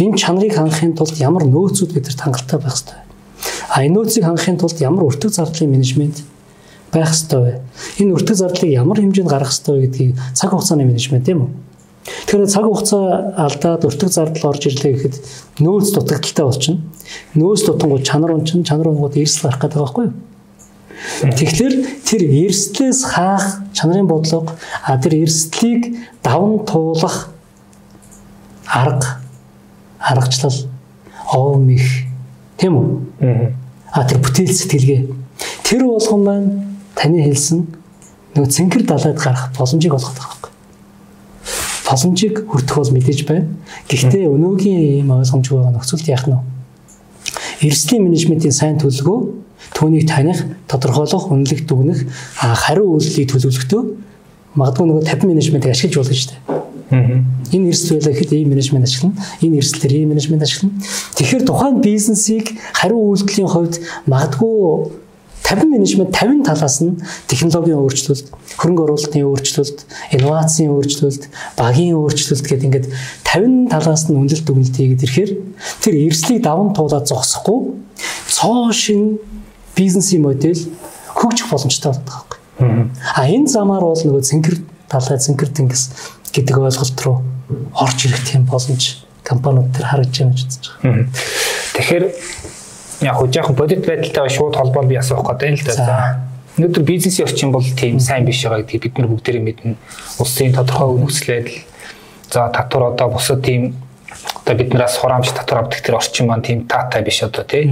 [0.03, 3.07] Энэ чанарыг хангахын тулд ямар нөөцүүд бидэрт хангалттай байх ёстой вэ?
[3.71, 6.19] А энэ нөөцийг хангахын тулд ямар өртөг зардлын менежмент
[6.91, 7.53] байх ёстой вэ?
[8.03, 11.49] Энэ өртөг зардлыг ямар хэмжээнд гаргах ёстой вэ гэдгийг цаг хугацааны менежмент тийм үү?
[12.27, 13.05] Тэгэхээр цаг хугацаа
[13.39, 15.15] алдаад өртөг зардал орж ирлээ гэхэд
[15.63, 16.83] нөөц дутагдaltaй болчихно.
[17.39, 20.13] Нөөц дутангууд чанар унчин, чанар унгууд эрсдэл гарах гэдэг байхгүй юу?
[21.21, 24.53] Тэгэхээр тэр эрсдлээс хаах чанарын бодлого
[24.85, 27.33] а тэр эрсдлийг даван туулах
[28.65, 29.21] арга
[29.99, 30.69] аргачлал
[31.33, 32.05] овмих
[32.57, 32.89] тийм үү?
[33.91, 35.01] А тэр бүтээл сэтгэлгээ
[35.65, 36.49] тэр болгон маань
[36.95, 37.65] таны хэлсэн
[38.37, 40.41] нөгөө цэнхэр далайд гарах боломжийг олгох байгаа
[41.91, 43.51] боломжийг хүртэх бол мэдээж байна.
[43.89, 46.43] Гэхдээ өнөөгийн ийм ойлгомжгүй байгаа нөхцөлд яах нь вэ?
[47.67, 49.19] Эрсдлийн менежментийн сайн төлөвлөгөө
[49.81, 52.05] түүнийг таних, тодорхойлох, үнэлэх, дүгнэх,
[52.37, 53.81] хариу үйлдэлийг төлөвлөхдөө
[54.53, 56.61] магадгүй нөгөө 50 менежментийг ашиглаж болно шүү дээ.
[57.55, 59.17] Энэ эрсдэл байлаа гэхэд ийм менежмент ашиглана.
[59.41, 60.77] Энэ эрсдэлээр ийм менежмент ашиглана.
[61.17, 65.01] Тэгэхээр тухайн бизнесийг хариу үйлдэлийн хувьд магадгүй
[65.49, 68.27] 50 менежмент 50 талаас нь технологийн өөрчлөлт,
[68.61, 69.79] хөрөнгө оруулалтын өөрчлөлт,
[70.13, 71.23] инновацийн өөрчлөлт,
[71.57, 72.87] багийн өөрчлөлт гэдэг ингээд
[73.25, 75.31] 50 талаас нь үнэлт дүгнэлт хийгээд ирэхээр
[75.81, 77.59] тэр эрсдлийг даван туулаад зогсохгүй
[78.29, 79.19] цоо шин
[79.81, 80.61] бизнесийн модель
[81.17, 82.39] хөгжих боломжтой болдог байхгүй.
[83.17, 85.83] А энэ замаар бол нөгөө цэнхэр талай цэнхэр тэнгис
[86.29, 87.25] гэдэг ойлголт руу
[87.73, 91.05] орж ирэх тийм боломж компаниуд төр харагдж байна гэж үзэж байгаа.
[91.75, 92.05] Тэгэхээр
[93.09, 96.21] яг хөө жоохон бодит байдалтай шууд холбоол би асуух гэдэг л да.
[96.57, 99.75] Өнөөдөр бизнесийн орчин бол тийм сайн биш байгаа гэдгийг бид нар бүгдээрээ мэднэ.
[100.19, 101.57] Улсын тодорхой нөхцөл байдал
[102.31, 103.75] за татвар одоо бусад тийм
[104.43, 107.69] одоо биднээс хураамж татвар авдаг тэр орчин маань тийм таатай биш одоо тий.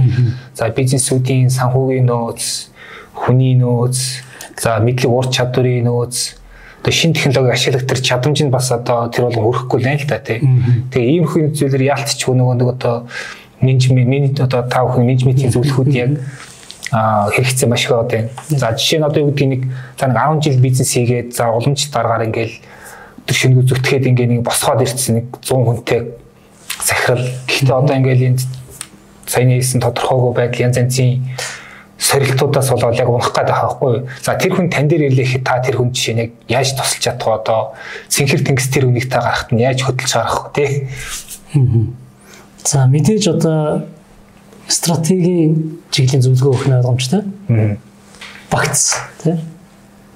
[0.54, 2.70] За бизнесүүдийн санхүүгийн нөөц,
[3.14, 3.98] хүний нөөц,
[4.60, 6.40] за мэдлэг ур чадварын нөөц
[6.80, 10.18] одоо шин технологи ашиглах тэр чадамж нь бас одоо тэр бол өрөхгүй л л да
[10.18, 10.40] тий.
[10.94, 13.06] Тэгээ ийм хүн зүйлээр яалтч нөгөө нэг одоо
[13.60, 16.16] менежмент менежмент одоо тав хүн менежментийн зөвлөхүүд яг
[16.90, 18.30] хэрэгцээ маш их одоо.
[18.48, 19.62] За жишээ нь одоо юу гэдгийг нэг
[20.00, 22.54] за нэг 10 жил бизнес хийгээд за уламж дараагаар ингээл
[23.28, 26.00] өдөр шинэ зүтгэхэд ингээ нэг босгоод ирсэн нэг 100 хүнтэй
[26.82, 27.26] захирал.
[27.46, 28.42] Гэхдээ одоо ингээл энэ
[29.26, 31.22] саяны хэлсэн тодорхойгүй байдал янз янзын
[32.00, 34.08] сорилтуудаас болоод яг унах гээд байгаа байхгүй юу.
[34.24, 37.02] За тэр хүн тань дээр ирлээ гэхэд та тэр хүн жишээ нь яг яаж тусалж
[37.04, 37.60] чадах вэ одоо
[38.08, 40.70] цэнхэр тэнгис тэр үнийг та гарахт нь яаж хөдөлж гарах вэ тий.
[42.64, 43.84] За мэдээж одоо
[44.66, 47.22] стратегийн чиглэлийн зөвлөгөө өгөх нь ойлгомжтой.
[48.48, 49.36] Багц тий.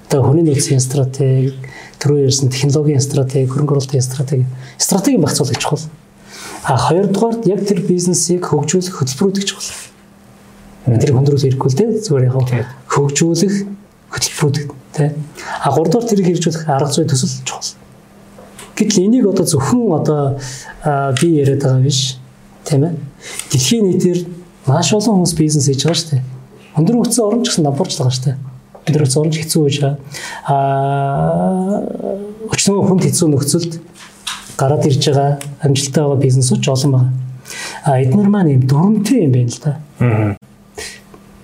[0.09, 1.53] Одоо хүний нөөцийн стратеги,
[2.00, 4.46] түрүү ярьсан технологийн стратеги, хөрөнгө оруулалтын стратеги,
[4.79, 5.85] стратегийн багц бол гэж чухал.
[6.64, 9.77] А хоёрдугаард яг тэр бизнесийг хөгжүүлэх хөтөлбөрүүд гэж чухал.
[10.88, 11.88] Тэр хүндрүүл ирэхгүй л тий.
[12.00, 13.55] Зүгээр яг хөгжүүлэх
[14.09, 14.57] хөтөлбөрүүд
[14.96, 15.11] тий.
[15.61, 17.77] А гуравдугаар тэрийг хэрэгжүүлэх арга зүй төсөл чухал.
[18.81, 20.40] Гэтэл энийг одоо зөвхөн одоо
[21.20, 22.16] би яриад байгаа биш
[22.64, 22.96] тийм ээ.
[23.53, 24.20] Дэлхийн нийтээр
[24.64, 26.24] маш олон хүмүүс бизнес хийж байгаа шүү дээ.
[26.81, 28.37] Өндөр хөгжсөн орн ч гэсэн нампуурч байгаа шүү дээ.
[28.88, 29.96] Өндөр хөгжсөн орн хэцүү байж байгаа.
[30.48, 31.85] Аа
[32.50, 33.72] өчнөө хүнд хэцүү нөхцөлд
[34.56, 37.12] гараад ирж байгаа амжилттай байгаа бизнесүүд ч олон байна.
[37.84, 39.72] А эдгээр маань юм дүрмтэй юм байна л да.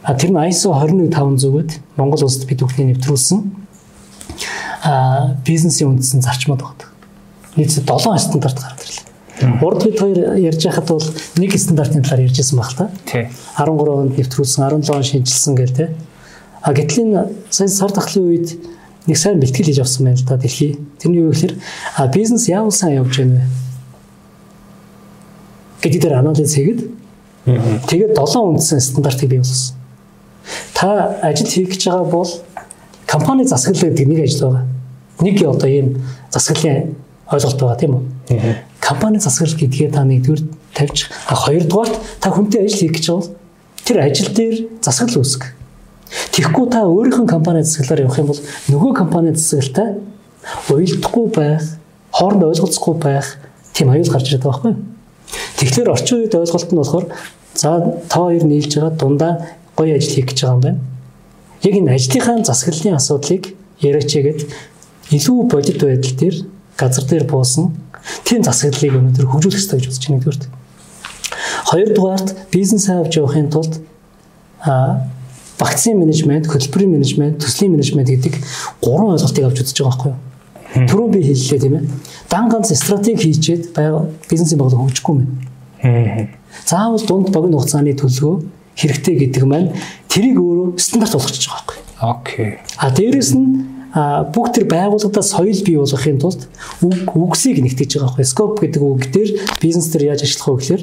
[0.03, 3.39] А тэр нь ISO 21500-д Монгол улсад бид бүхний нэвтрүүлсэн
[4.83, 6.89] а бизнесийн үндсэн зарчмууд байна.
[7.57, 7.85] Нийт 7
[8.19, 9.11] стандарт гараад ирлээ.
[9.61, 11.05] Урд бид хоёр ярьж байхад бол
[11.37, 12.91] нэг стандартын талаар ярьжсэн баг та.
[13.05, 13.29] Тий.
[13.57, 15.87] 13 онд нэвтрүүлсэн, 17 он шинжилсэн гэл те.
[16.63, 18.57] А гэтэл энэ сая сар тахлын үед
[19.11, 20.79] нэг сайн бэлтгэл хийж авсан байна л да дэлхий.
[21.03, 21.59] Тэрний юу гэхээр
[21.99, 23.61] а бизнес яавал сайн явж байна вэ?
[25.83, 26.81] гэдэг дээр анализ хийгээд
[27.91, 29.77] тэгээд 7 үндсэн стандартыг бий болгосон.
[30.75, 32.31] Та ажил хийх гэж байгаа бол
[33.07, 34.67] компани засаглал гэдэг нэг ажил байгаа.
[35.21, 36.95] Нэг одоо ийм засаглалын
[37.33, 38.55] ойлголт байгаа тийм үү?
[38.81, 40.43] компани засаглал гэдгээ та нэгдүгээр
[40.75, 43.29] тавьж а хоёрдугаарт та хүнтэй ажил хийх гэж бол
[43.85, 45.60] тэр ажил дээр засаглал үүсгэх.
[46.11, 49.89] Тэгэхгүй та өөрийнхөө компани засаглалаар явах юм бол нөгөө компани засаглалтай
[50.71, 51.65] уялдахгүй байх,
[52.11, 53.27] хооронд ойлголцохгүй байх
[53.73, 54.75] тийм аюул гарч ирээд байгаа байхгүй.
[55.59, 57.07] Тэгэхээр орчин үед ойлголт нь болохоор
[57.55, 57.71] за
[58.11, 59.33] та хоёр нийлж байгаа дундаа
[59.77, 60.81] гоё ажил хийх гэж байгаа юм байна.
[61.63, 64.41] Яг энэ ажлынхаа засаглалын асуудлыг яриачээгээд
[65.15, 66.37] илүү бодит байдал дээр
[66.75, 67.71] газар дээр буусан
[68.25, 70.45] Тийм засаглалыг өнөөдөр хөгжүүлэх хэрэгтэй гэж бодож байна нэгдүгürt.
[71.71, 73.73] Хоёрдугаарт бизнес авч явахын тулд
[74.65, 75.05] а
[75.61, 78.35] вакцины менежмент, хөтөлбөрийн менежмент, төслийн менежмент гэдэг
[78.81, 80.87] гурван ойлголтыг авч үзэж байгаа байхгүй юу?
[80.89, 81.85] Түрүү би хэллээ тийм ээ.
[82.31, 83.77] Дан ганц стратеги хийчээд
[84.31, 86.29] бизнесийн бодлого хөгжихгүй мэн.
[86.65, 89.75] Заавал дунд богино хугацааны төлөвлөгөө хэрэгтэй гэдэг маань
[90.09, 91.87] тэрийг өөрөө стандарт болгочихж байгаа байхгүй юу?
[92.01, 92.51] Окей.
[92.79, 96.47] А дээрэс нь а бүх тэр байгууллагада соёл бий болгохын тулд
[96.87, 98.25] үг үгсийг нэгтгэж байгаа байхгүй.
[98.25, 100.83] Scope гэдэг үг дээр бизнес дээр яаж ажиллах вэ гэхээр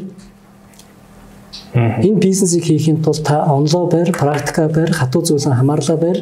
[1.73, 6.17] энэ бизнесийг хийхин тулд та онлоо байр, практика байр, хатуу зүйлэн хамаарлаа байр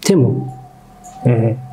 [0.00, 0.36] тийм үү?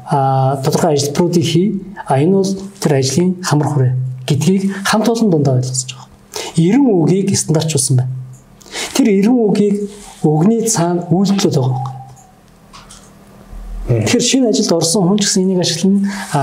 [0.10, 1.82] Аа тодорхой ажилтнуудыг хий.
[2.08, 3.94] А энэ бол тэр ажлын хамар хүрээ
[4.28, 6.08] гэдгийг хамт олон дундаа ойлгосож байгаа.
[6.56, 8.12] 90 үгийг стандартчулсан байна.
[8.96, 9.76] Тэр 90 үгийг
[10.24, 11.94] өгний цаана үйлдэлүүд байгаа.
[13.88, 16.08] Тэгэхээр шинэ ажилд орсон хүн ч гэсэн энийг ашиглана.
[16.34, 16.42] А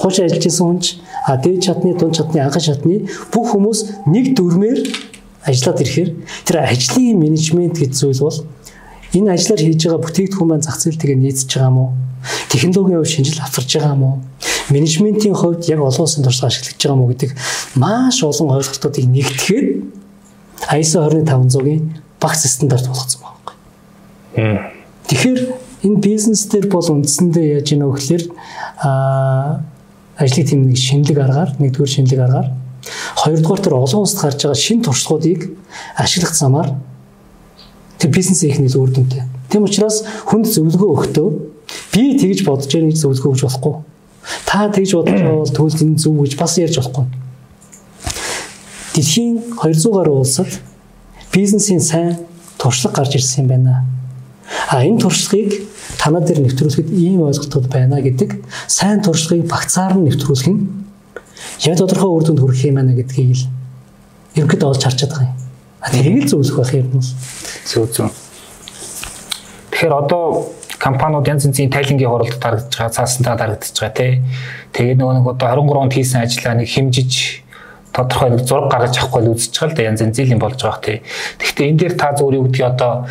[0.00, 0.86] хуучин ажиллаж исэн хүн ч
[1.28, 4.78] а дээд чадны, дунд чадны, анхан чадны бүх хүмүүс нэг дүрмээр
[5.48, 6.10] ажиллаад ирэхээр
[6.44, 8.38] тэр ажлын менежмент гэж зүйл бол
[9.16, 11.96] энэ ажлаар хийж байгаа бүтээгдэхүүн маань зах зээлтэйгээ нийцж байгаа мó?
[12.52, 14.20] Технологийн хувьд шинжил авчирч байгаа мó?
[14.68, 17.30] Менежментийн хувьд яг олон улсын туршлага ашиглаж байгаа мó гэдэг
[17.80, 19.68] маш олон ойлголтуудыг нэгтгэхэд
[20.76, 21.82] ISO 20500-ийн
[22.20, 23.22] багц стандарт болгоцсон
[24.36, 24.70] байна.
[25.08, 25.40] Тэгэхээр
[25.88, 28.24] энэ бизнес дээр бол үндсэндээ яаж яах вэ гэхээр
[28.84, 29.62] а
[30.18, 32.48] ажлын тэм нэг шинэлэг аргаар нэгдүгээр шинэлэг аргаар
[33.16, 35.50] хоёрдугаар тэр олон улсад гарч байгаа шин туршлагуудыг
[35.96, 36.74] ашиглах замаар
[37.98, 39.24] тэр бизнес их нэг үр дүнтэй.
[39.50, 41.28] Тийм учраас хүнд зөвлөгөө өгөхдөө
[41.92, 43.74] би тэгж бодож байгаа гэж зөвлөгөө өгч болохгүй.
[44.46, 47.04] Та тэгж бодож бол төлөв энэ зөв гэж бас ярьж болохгүй.
[48.94, 50.50] Дэлхийн 200 гаруй улсад
[51.32, 52.16] бизнесийн сайн
[52.58, 53.84] туршлага гарч ирсэн юм байна.
[54.70, 60.48] А энэ туршлагыг танаа дээр нэвтрүүлэхэд ийм ойлголтууд байна гэдэг сайн туршлагыг багцаар нь нэвтрүүлэх
[60.48, 60.87] нь
[61.64, 63.44] яг тодорхой үр дүнд хүрэх юм байна гэдгийг л
[64.38, 65.36] ерөнхийдөө олж харчаад байгаа юм.
[65.80, 67.08] А тэрийг л зөвлөх байх юм бол
[67.64, 68.10] зөв зөв.
[69.70, 70.24] Тэгэхээр одоо
[70.78, 74.22] компаниуд янз янзын тайлангийн хуралд дарагдж байгаа, цаасантаа дарагдж байгаа тий.
[74.72, 77.12] Тэгээд нөгөө нэг одоо 23 онд хийсэн ажлаа нэг хэмжиж
[77.92, 80.82] тодорхой нэг зураг гаргаж авахгүй л үзэж байгаа л да янз янзын юм болж байгаа
[80.82, 80.98] тий.
[81.38, 83.06] Гэхдээ энэ дээр та зөв юу гэдгийг одоо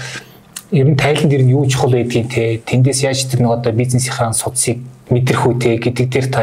[0.72, 4.32] ер нь тайлан дээр нь юу чухал байдгийг те тэндээс яаж тэр нэг одоо бизнесийнхаа
[4.32, 4.80] судсыг
[5.12, 6.42] мэдрэх үү те гэдэг дээр та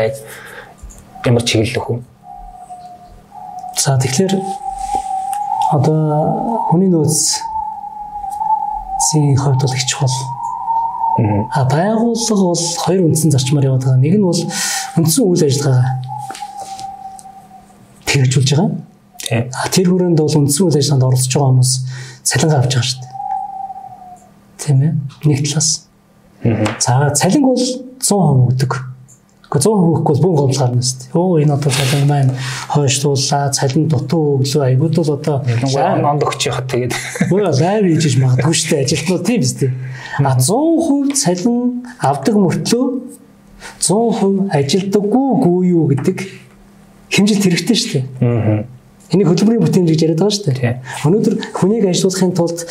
[1.24, 1.98] ямар чиглэлэх үү?
[3.80, 4.34] За тэгэхээр
[5.72, 7.40] одоо хүний нөөц
[9.10, 10.14] зин хувьд бол их чухал.
[11.52, 14.00] А байгууллага бол хоёр үндсэн зарчмаар яваад байгаа.
[14.00, 14.40] Нэг нь бол
[15.00, 16.04] үндсэн үйл ажиллагаа
[18.06, 18.70] хэрэгжүүлж байгаа.
[19.52, 21.72] А тэр хүрээнд бол үндсэн үйл ажиллагаанд оролцож байгаа хүмүүс
[22.24, 23.14] цалингаа авч байгаа шүү дээ
[24.64, 24.92] тийм ээ
[25.28, 25.88] нэг талаас
[26.80, 27.64] за цалинг бол
[28.00, 28.72] 100% өгдөг
[29.54, 31.14] 100% өгөхгүй бүүн гомдол гарна шүү дээ.
[31.14, 32.32] Оо энэ одоо цалин маань
[32.74, 35.36] хойшлууллаа, цалин дутуу өглөө айгууд бол одоо
[36.10, 36.92] онд өгч яхад тэгээд
[37.30, 38.82] өө лайв хийж магадгүй шүү дээ.
[38.82, 39.72] Ажилтнууд тийм биз дээ.
[40.26, 42.86] А 100% цалин авдаг мөртлөө
[43.78, 46.18] 100% ажилдаггүй гүү юу гэдэг
[47.14, 48.04] хэмжилт хэрэгтэй шүү дээ.
[48.26, 48.74] Аа
[49.12, 50.74] Энийг хөдөлмөрийн бүтээн гэж яриад байгаа шүү дээ.
[51.06, 52.64] Өнөөдөр хүнийг ажилуулахын тулд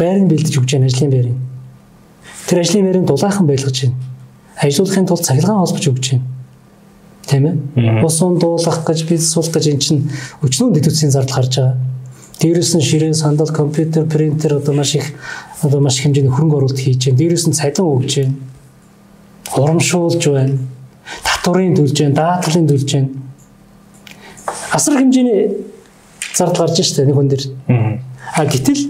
[0.00, 1.38] байрын бэлдэж өгч байгаа ажлын байрын.
[2.48, 4.15] Тэр ажлын байрын дулаахан байлгаж байна.
[4.60, 6.24] Ажилуулахын тулд цахилгаан холбож өгч байна.
[7.26, 8.04] Тийм ээ?
[8.04, 10.08] Ус ун дуулах гэж бизнес сул гэж эн чинь
[10.42, 11.76] өчнөө дэдүцийн зардал гарч байгаа.
[12.40, 15.12] Дээрээс нь ширээ, сандал, компьютер, принтер одоо маш их
[15.62, 17.18] одоо маш хэмжээний хөрөнгө оруулалт хийж байна.
[17.18, 18.34] Дээрээс нь цалин өгж байна.
[19.56, 20.58] Урамшуулж байна.
[21.24, 23.26] Татварын төлж байна, даатгалын төлж байна
[24.76, 25.56] асар хэмжээний
[26.34, 27.44] зардал гарч штэ нэг хүн дээр.
[28.36, 28.82] А гэтэл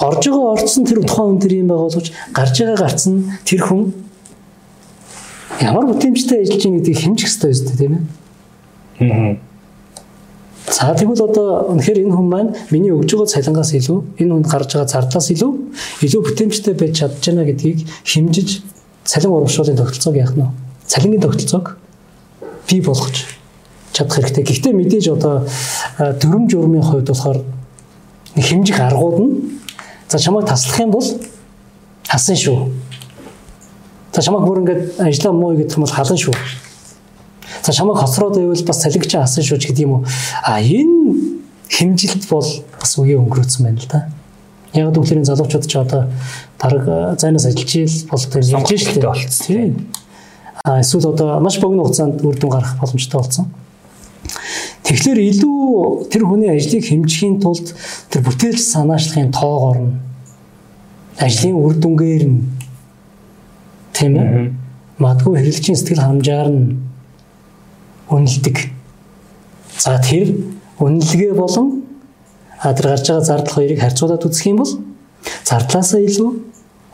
[0.00, 3.82] орж байгаа орцсон тэр тухайн хүн тэр юм байгаа боловч гарч байгаа гарцсан тэр хүн
[5.60, 7.94] ямар бүтэмжтэй ажиллаж байгаа гэдгийг хэмжих хэрэгтэй үстэй тийм
[8.98, 9.38] ээ.
[10.66, 14.70] За тэгвэл одоо үнэхээр энэ хүн маань миний өгж байгаа цалингаас илүү энэ хүн гарч
[14.74, 15.52] байгаа зардлаас илүү
[16.02, 18.64] илүү бүтэмжтэй байж чадж байна гэдгийг хэмжиж
[19.04, 20.48] цалин урамшууллын тогтолцоог яах нь вэ?
[20.88, 21.76] Цалингийн тогтолцоог
[22.68, 23.16] бий болгож
[23.92, 24.44] чадах хэрэгтэй.
[24.44, 25.44] Гэхдээ мэдээж одоо
[26.00, 27.38] дөрөм журмын хувьд болохоор
[28.34, 29.32] хэмжих аргууд нь
[30.08, 31.06] за чамайг таслах юм бол
[32.08, 32.72] хасан шүү.
[34.14, 36.34] За чамайг бүр ингээд ажиллаа муу гэдэг юм бол халан шүү.
[37.66, 40.04] За чамайг хоцроод байвал бас цалигч хасан шүү гэдэг юм уу.
[40.46, 42.46] А энэ хэмжилт бол
[42.78, 44.06] бас үе өнгөрөөцсөн байна л да.
[44.70, 46.06] Яг дүүхлэрийн залуучууд ч одоо
[46.62, 49.46] баг зайнаас ажиллаж ийл бол тэр явж штэ болцсон.
[49.50, 49.90] Тийм.
[50.62, 53.50] А эсвэл одоо маш богино хугацаанд үр дүн гарах боломжтой болсон.
[54.86, 57.74] Тэгэхээр илүү тэр хүний ажлыг хэмжихийн тулд
[58.14, 59.92] тэр бүтээлч санаачлагын тоогоор нь
[61.18, 62.53] ажлын үр дүнгээр нь
[63.94, 64.52] тийм ээ
[64.98, 66.82] магадгүй хэрэглэгчийн сэтгэл ханамжаар нь
[68.10, 68.58] үнэлдэг.
[69.78, 70.34] За тэр
[70.82, 71.86] үнэлгээ болон
[72.60, 74.72] тэр гарч байгаа зардал хоёрыг харьцуулаад үзэх юм бол
[75.46, 76.30] зардлаасаа илүү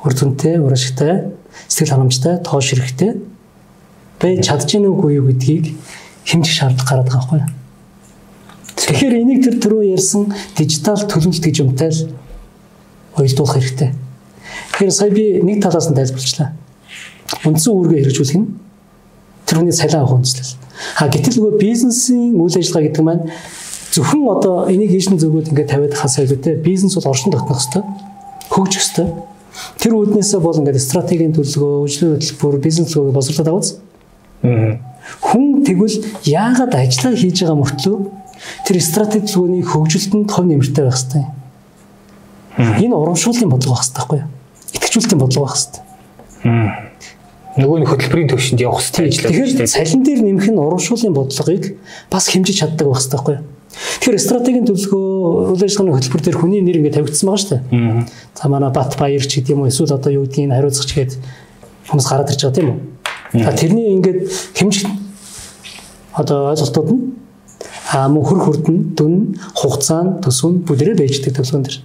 [0.05, 1.33] үр дүнтэй, урашигтай,
[1.69, 3.21] сэтгэл ханамжтай, тоош хэрэгтэй
[4.21, 5.73] байж чадж гэнэ үгүй юу гэдгийг
[6.29, 7.43] хэмжих шаардлага гараад байгаа байхгүй?
[8.77, 12.13] Тэгэхээр энийг тэр түрүү ярьсан дижитал төлөвлөлт гэж юмтай л
[13.17, 13.91] уялдуулах хэрэгтэй.
[14.77, 16.53] Тэгэхээр сая би нэг талаас нь тайлбарчлаа.
[17.45, 18.49] Үндсэн үүргээ хэрэгжүүлэх нь
[19.47, 20.59] тэр хүний цалин авах үндэслэл.
[20.99, 23.23] А гэтэл нөгөө бизнесийн үйл ажиллагаа гэдэг маань
[23.95, 27.83] зөвхөн одоо энийг ийш нь зөвгөөд ингээд тавиад хасаа илүүтэй бизнес бол оршин тогтнох хэрэгтэй.
[28.51, 29.09] Хөгжих хэрэгтэй.
[29.79, 33.69] Тэр үүднээсээ бол ингээд стратегийн төлөвлөгөө, үйлчлэгийн хөтөлбөр, бизнес төлөвлөгөө босруулаад аваз.
[35.21, 37.97] Хүн тэгвэл яагаад ажиллаа хийж байгаа мөртлөө
[38.67, 41.25] тэр стратеги төлөвлөгөөний хөгжилтөнд хов нэмэртэй байх хэрэгтэй.
[42.87, 44.31] Энэ урамшууллын бодлого байх хэрэгтэй байхгүй юу?
[44.79, 46.90] Итгэжүүлэлтийн бодлого байх хэрэгтэй
[47.59, 49.51] нөгөө нэг хөтөлбөрийн төвшөнд явах хэрэгтэй ажиллаж байна.
[49.51, 51.65] Тэгэхээр цалин дээр нэмэх нь урамшууллын бодлогыг
[52.07, 53.45] бас хэмжиж чаддаг байх хэрэгтэй байхгүй юу?
[53.71, 55.07] Тэгэхээр стратегийн төлөвлөгөө
[55.55, 57.63] үйл ажиллагааны хөтөлбөр дээр хүний нэр ингээд тавигдсан байгаа шүү дээ.
[58.39, 61.13] За манай Бат Баяр ч гэдэг юм уу эсвэл одоо юу гэдгийг хариуцагч гээд
[61.91, 62.79] хүмүүс гараад ирж байгаа тийм үү?
[63.47, 64.19] За тэрний ингээд
[64.59, 64.87] хэмжих
[66.15, 67.03] одоо ойлголтууд нь
[67.91, 69.15] а мөн хөр хүрдэн дүн
[69.59, 71.77] хугацаанд төсвөн бүлрээ байждаг төлөвлөгөөн дэр.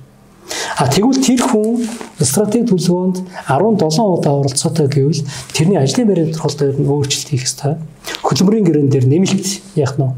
[0.77, 1.85] А тэгвэл тэр хүн
[2.19, 5.21] стратеги төлөвлөгөөнд 17 удаа оролцоотой гэвэл
[5.53, 7.77] тэрний ажлын байрны тодорхойлолтоор нь өөрчлөлт хийх ёстой.
[8.25, 10.09] Хөдөлмөрийн гэрэн дээр нэмэлт яах нь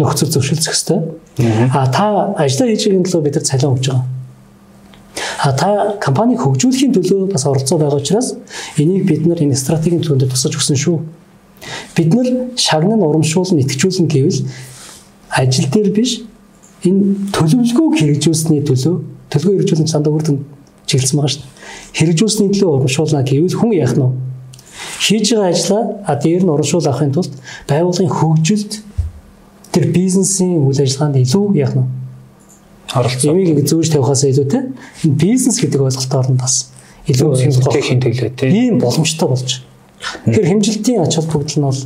[0.00, 1.00] нөхцөл зөвшөөрлөх ёстой.
[1.74, 4.04] А та ажлаа хийж байгаа төлөө бид нар цалин өгж байгаа.
[5.42, 5.68] А та
[6.00, 8.36] компаниг хөгжүүлэхийн төлөө бас оролцоо байгаа учраас
[8.78, 10.96] энийг бид нар энэ стратегийн төлөвөнд тусаж өгсөн шүү.
[11.96, 14.40] Бид нар шагнан урамшуулн итгэжүүлэн гэвэл
[15.28, 16.24] ажил дээр биш
[16.84, 20.38] энэ төлөвлөгөөг хэрэгжүүлсэний төлөө төлгөө хэрэгжүүлэн сандаа үрдэн
[20.86, 21.50] чиглэсэн байгаа шүү дээ.
[21.98, 24.10] Хэрэгжүүлсний төлөө урамшуулна гэвэл хүн яах нь вэ?
[25.00, 27.32] Хийж байгаа ажлаа а дээр нь урамшуул авахын тулд
[27.70, 28.72] байгууллагын хөгжилд
[29.70, 31.86] тэр бизнесийн үйл ажиллагаанд илүү яах нь
[32.90, 33.30] оролцоо.
[33.30, 34.62] Ямиг ингэ зөөж тавихаас илүүтэй
[35.06, 36.74] энэ бизнес гэдэг ойлголтоор нь бас
[37.06, 39.62] илүү сэтгэхийн төлөө тийм ийм боломжтой болж.
[40.26, 41.80] Тэгэхээр хэмжилтийн ач холбогдол нь бол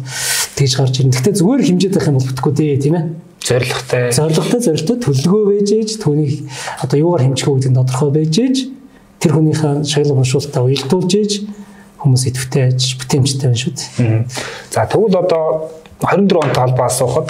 [0.57, 1.13] тэгж гарч ирнэ.
[1.13, 3.05] Гэхдээ зүгээр хэмжээд байх юм бол бүтэхгүй дээ тийм ээ
[3.45, 4.13] зоригтой.
[4.13, 4.97] Зоригтой зоригтой.
[5.05, 6.49] Төлөвлөгөө байж ээж түүнийг
[6.81, 8.57] одоо юугаар хэмжих үү гэдэг нь тодорхой байж ээж.
[9.21, 11.33] Тэр хүнийхээ шаглал уншуултаа уялдуулж ээж.
[12.01, 14.25] Хүмүүс идэвхтэй аж бүтээмжтэй байна шүү дээ.
[14.73, 15.45] За тэгвэл одоо
[16.01, 17.29] 24 онтой холбоо асуухад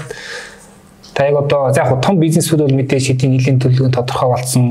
[1.15, 4.65] та яг одоо яг том бизнесүүд бол мэдээж хэдийн нэлийн төлөвлөгөө тодорхой болсон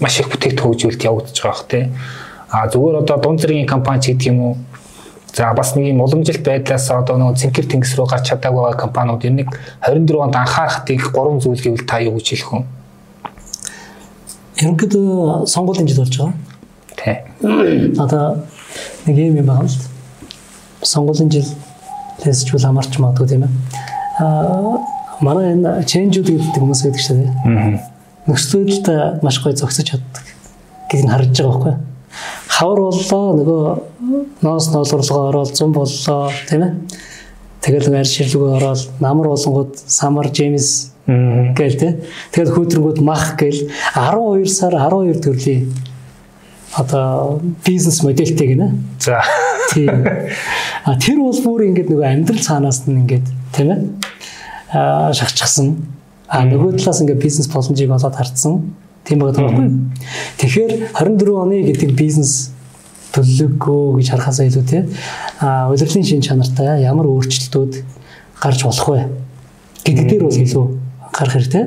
[0.00, 1.84] маш их бүтээгдэхүүн хөгжүүлэлт явагдаж байгаа бох тий.
[2.52, 4.54] А зүгээр одоо дунд зэргийн компани ч гэдэг юм уу
[5.32, 9.24] За бас нэг юм уламжилт байдлаас одоо нөгөө цэнхэр тэнгис рүү гарч чадаагүй байгаа компаниуд
[9.24, 9.48] энийг
[9.80, 12.64] 24 онд анхаарах тийг гурван зүйл гэвэл та юу гэж хэлэх вэ?
[14.60, 16.36] Ерөнхийдөө сонгуулийн жил болж байгаа.
[17.00, 17.16] Тий.
[17.96, 18.44] Одоо
[19.08, 19.78] нэг юм юм байна л.
[20.84, 21.48] Сонгуулийн жил
[22.20, 23.52] лэсчүүл амарч магадгүй тийм ээ.
[24.20, 24.84] Аа
[25.24, 27.30] манай энэ change-үүд гэдэг хүмүүс байдаг шүү дээ.
[27.48, 27.80] Аа.
[28.28, 28.86] Нөхцөлд
[29.24, 30.26] маш гоё зогсож чаддаг
[30.90, 31.91] гэдгийг харж байгаа байхгүй юу?
[32.48, 33.62] Хавар боллоо нөгөө
[34.42, 36.72] ноос ноолгорлогоо ороод зам боллоо тийм ээ.
[37.62, 41.92] Тэгэл арь ширлэгөө ороод намар болонгууд самар джеймс гээл тий
[42.30, 45.72] тэгэл хүүтрэнгүүд мах гээл 12 сар 12 төрлийн
[46.78, 48.70] одоо бизнес модельтэй гинэ.
[48.98, 49.22] За.
[49.72, 50.06] Тийм.
[50.84, 53.80] А тэр бол бүр ингээд нөгөө амьдрал цаанаас нь ингээд тийм ээ
[54.74, 55.76] а шахчихсан.
[56.26, 59.68] А нөгөө талаас ингээд бизнес боломжийг олоод харцсан Тийм байгаа байхгүй.
[60.38, 62.52] Тэгэхээр 24 оны гэдэг бизнес
[63.12, 64.84] төлөвлөгөө гэж харахаас илүү те
[65.42, 67.82] а удирдлын шин чанартай ямар өөрчлөлтүүд
[68.40, 69.00] гарч болох вэ
[69.84, 70.64] гэдэг дээр бол илүү
[71.10, 71.64] анхаарах хэрэгтэй.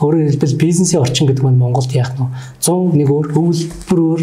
[0.00, 2.30] Өөрөөр хэлбэл бизнесийн орчин гэдэг нь Монголд яах нь
[2.62, 4.22] 100 нэг өөр өвлбөр өөр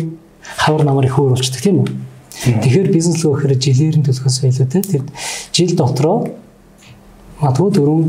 [0.57, 1.89] хавар намар их өөр болчдөг тийм үү?
[2.63, 5.03] Тэгэхээр бизнес л гэхээр жилээр нь төлөхөөс илүү тэр
[5.53, 6.17] жил дотроо
[7.41, 8.01] матгүй дөрөв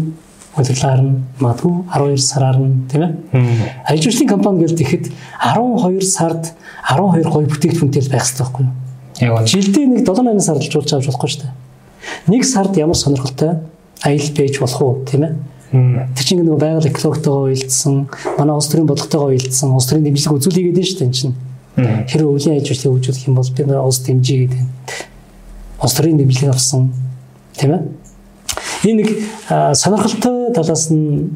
[0.57, 3.13] удирлаар нь магадгүй 12 сараар нь тийм ээ.
[3.87, 5.05] Ажилчлалын компани гэж тэгэхэд
[5.43, 6.53] 12 сард
[6.89, 8.73] 12 гоё бүтээгдэхүүнтэй байх хэрэгтэй байхгүй юу?
[9.21, 9.51] Яг үнэ.
[9.51, 11.55] Жилдээ нэг 7-8 сар л жуулж авч болохгүй шүү дээ.
[12.33, 13.61] Нэг сард ямар сонирхолтой
[14.03, 15.33] аялал байж болох уу тийм ээ?
[16.17, 18.09] Тэр чинь нэг байгаль экологтойгоо уялдсан,
[18.39, 21.37] манай улс төрийн бодлоготойгоо уялдсан, улс төрийн дэмжлэг үзүүлэх гэдэг нь шүү дээ энэ чинь.
[22.09, 24.63] Хэрэв өвлийн ажилчлалыг хөгжүүлэх юм бол бид нар улс дэмжиж гэдэг.
[25.83, 26.89] Улс төрийн дэмжлэг авсан
[27.53, 27.83] тийм ээ?
[28.85, 29.09] Энэ нэг
[29.75, 31.35] сонирхолтой талаас нь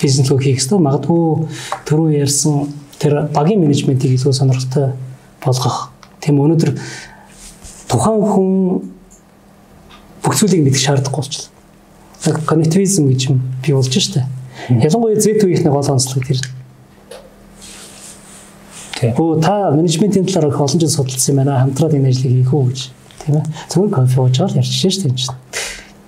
[0.00, 0.78] бизнеслөө хийх хэрэгтэй.
[0.82, 1.46] Магадгүй
[1.86, 4.92] түрүү ярьсан тэр багийн менежментийг илүү сонирхолтой
[5.44, 5.90] болгох.
[6.20, 6.74] Тийм өнөөдөр
[7.86, 8.50] тухайн хүн
[10.24, 11.52] бүх зүйлийг мэдэх шаардлагагүй болчихлоо.
[12.26, 14.26] Яг коннективизм гэж юм бий болж штэ.
[14.68, 16.42] Ялангуяа Z үеийнхний гол онцлог тэр.
[18.98, 19.14] Тийм.
[19.14, 21.60] Оо та менежментийн талаар их олон жил судалсан юм байна.
[21.62, 22.80] Хамтраад энэ ажлыг хийх үү гэж.
[23.22, 23.44] Тийм ээ.
[23.70, 25.45] Зөвхөн кофе ууж байгаа л ярьчих штэ юм чинь.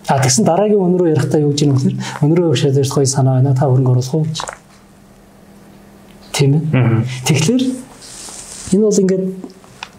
[0.09, 1.92] А тэгсэн дараагийн өн рүү ярихдаа юу гэж юм бэ?
[2.24, 3.52] Өн рүү явшаад гоё санаа байна.
[3.52, 4.40] Та хөрөнгө оруулах уу гэж.
[6.32, 7.04] Тийм ээ.
[7.28, 7.62] Тэгэхээр
[8.72, 9.24] энэ бол ингээд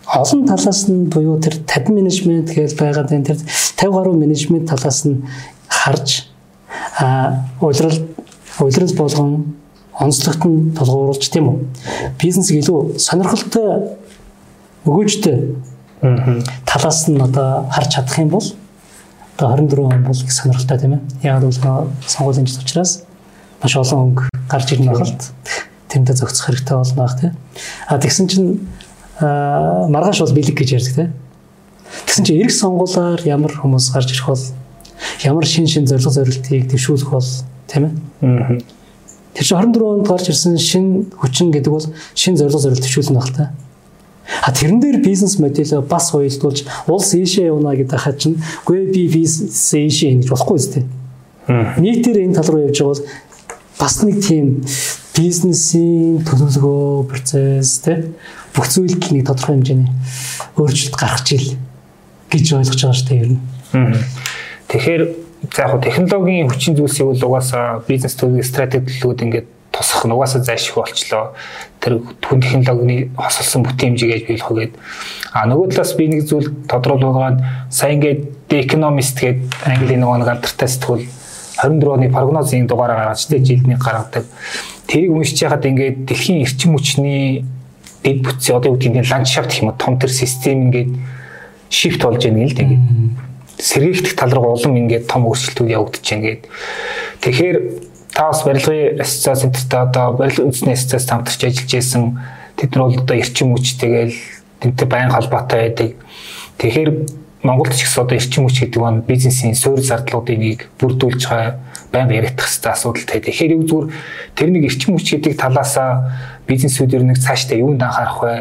[0.09, 5.05] олон талаас нь буюу тэр тад менежмент гэж байгаад энэ тэр 50 гаруй менежмент талаас
[5.05, 5.21] нь
[5.69, 6.25] харж
[6.97, 7.99] а улирал
[8.59, 9.53] улирал болгон
[9.93, 11.57] онцлогт нь тулгуурлаж тийм үү?
[12.17, 13.93] Бизнесийг илүү сонирхолтой
[14.89, 15.37] өгөөжтэй
[16.65, 18.47] талаас нь одоо харж чадах юм бол
[19.39, 20.99] одоо 24 он бол их сонирхолтой тийм ээ.
[21.23, 21.51] Яг л
[22.07, 23.03] сонгуулийн жил учраас
[23.63, 25.31] маш олон өнгө гарч ирнэ байхад
[25.87, 27.33] тэмдэ зохицох хэрэгтэй болно бах тийм.
[27.87, 28.67] А тэгсэн чинь
[29.19, 31.13] маргааш бол бэлэг гэж ярьдаг тийм.
[32.05, 34.43] Тэгсэн чинь эрэг сонгуулаар ямар хүмүүс гарч ирэх бол
[35.23, 37.29] ямар шин шин зорилго зорилтыг төвшүүлэх бол
[37.67, 38.61] тийм ээ.
[39.33, 43.31] Тэр чинь 24 онд гарч ирсэн шин хүчин гэдэг бол шин зорилго зорилт төвшүүлнэ баг
[43.35, 43.51] та.
[44.41, 49.07] А тэрэн дээр бизнес модель бас уялдуулж улс ийшээ явна гэдэг хаа чинь үгүй би
[49.09, 50.85] бизнес ийшээ ингэж болохгүй зү.
[51.81, 53.05] Нийтээр энэ тал руу явж байгаа бол
[53.79, 54.61] бас нэг тийм
[55.17, 58.13] бизнесийн төлөвлөгөө процесс те
[58.55, 59.89] бүх зүйлд нэг тодорхой хэмжээний
[60.55, 61.57] өөрчлөлт гарах жил
[62.29, 63.41] гэж ойлгож байгаа шүү дээ ер нь.
[64.69, 65.03] Тэгэхээр
[65.55, 69.47] за яг технологийн хүчин зүйлсийг бол угаасаа бизнес төлөв стратегиуд ингээд
[69.79, 71.31] тусах нь угаасаа зайшгүй болчлоо.
[71.79, 74.73] Тэр хүн технологийн хосолсон бүтээн хэмжээ гэж биелэх үгээд
[75.31, 77.39] а нөгөө талаас би нэг зүйл тодруулаад
[77.71, 81.07] сайн ингээд The Economist гэдэг английн нөгөө нэг алдартай сэтгүүл
[81.63, 84.27] 24 оны прогнозын дугаараа гаргаж тэ жилдний гаргадаг.
[84.91, 87.47] Тэрийг уншиж яхад ингээд дэлхийн эрчим хүчний
[88.03, 90.91] дэд бүтцийн одоо юу гэдгийг ландшафт гэх юм уу том төр систем ингээд
[91.69, 92.83] шифт болж байна гэл тэгээд
[93.59, 96.41] сэргийгдэх тал руу улам ингээд том өөрчлөлтүүд явагдаж байна гээд
[97.23, 97.57] тэгэхээр
[98.27, 102.03] бас барилгын ассоциац центртээ одоо барилгын үндэсний ассоциац хамтарч ажиллаж байсан
[102.59, 104.15] тэд нар бол одоо эрчим хүч тэгэл
[104.59, 105.89] тэнтэй байн холбоотой байдаг
[106.59, 106.89] тэгэхээр
[107.39, 111.55] Монголд ч гэсэн одоо эрчим хүч гэдэг нь бизнесийн суурь зардлуудыг нэг бүрдүүлж байгаа
[111.87, 113.23] байнга яригдах хэвээр асуудал taj.
[113.23, 113.87] Тэгэхээр юу зүгээр
[114.35, 116.19] тэр нэг эрчим хүч гэдэг талаасаа
[116.51, 118.35] бизнесүүд ер нь цаашдаа юунд анхаарах вэ?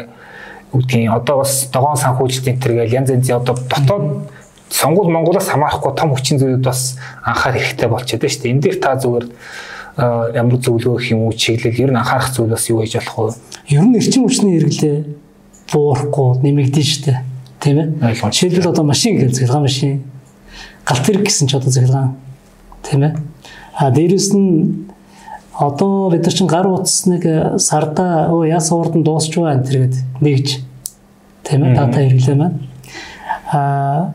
[0.75, 4.27] Үгдгийн одоо бас догоон санхүүжилт энэ төр гээл янз янзын одоо дотоод
[4.67, 8.51] сонгуул Монголоос хамаарахгүй том хүчин зүйлүүд бас анхаарах хэрэгтэй болчиход байна шүү дээ.
[8.51, 9.25] Энд дээр та зүгээр
[9.99, 11.33] ямар зөвлөгөө гэх юм уу?
[11.33, 11.79] Чиглэл.
[11.79, 13.75] Ер нь анхаарах зүйл бас юу гэж болох вэ?
[13.75, 14.97] Ер нь эрчим хүчний хэрэглээ
[15.71, 17.19] буурахгүй нэмэгдэн дээ.
[17.59, 18.15] Тийм ээ.
[18.15, 20.03] Жишээлбэл одоо машин гэж захиргаан машин.
[20.87, 22.15] Галт хэрэг гэсэн ч одоо захиргаан
[22.83, 23.13] тийм ээ.
[23.75, 24.87] А дээрэс нь
[25.59, 30.47] одоо бид нар чинь гар утасныг сарда өө яс уурдан дуусч байгаа энэ төргээд нэгж.
[31.43, 32.57] Тийм ээ дата хэрэглээ маань
[33.51, 34.13] а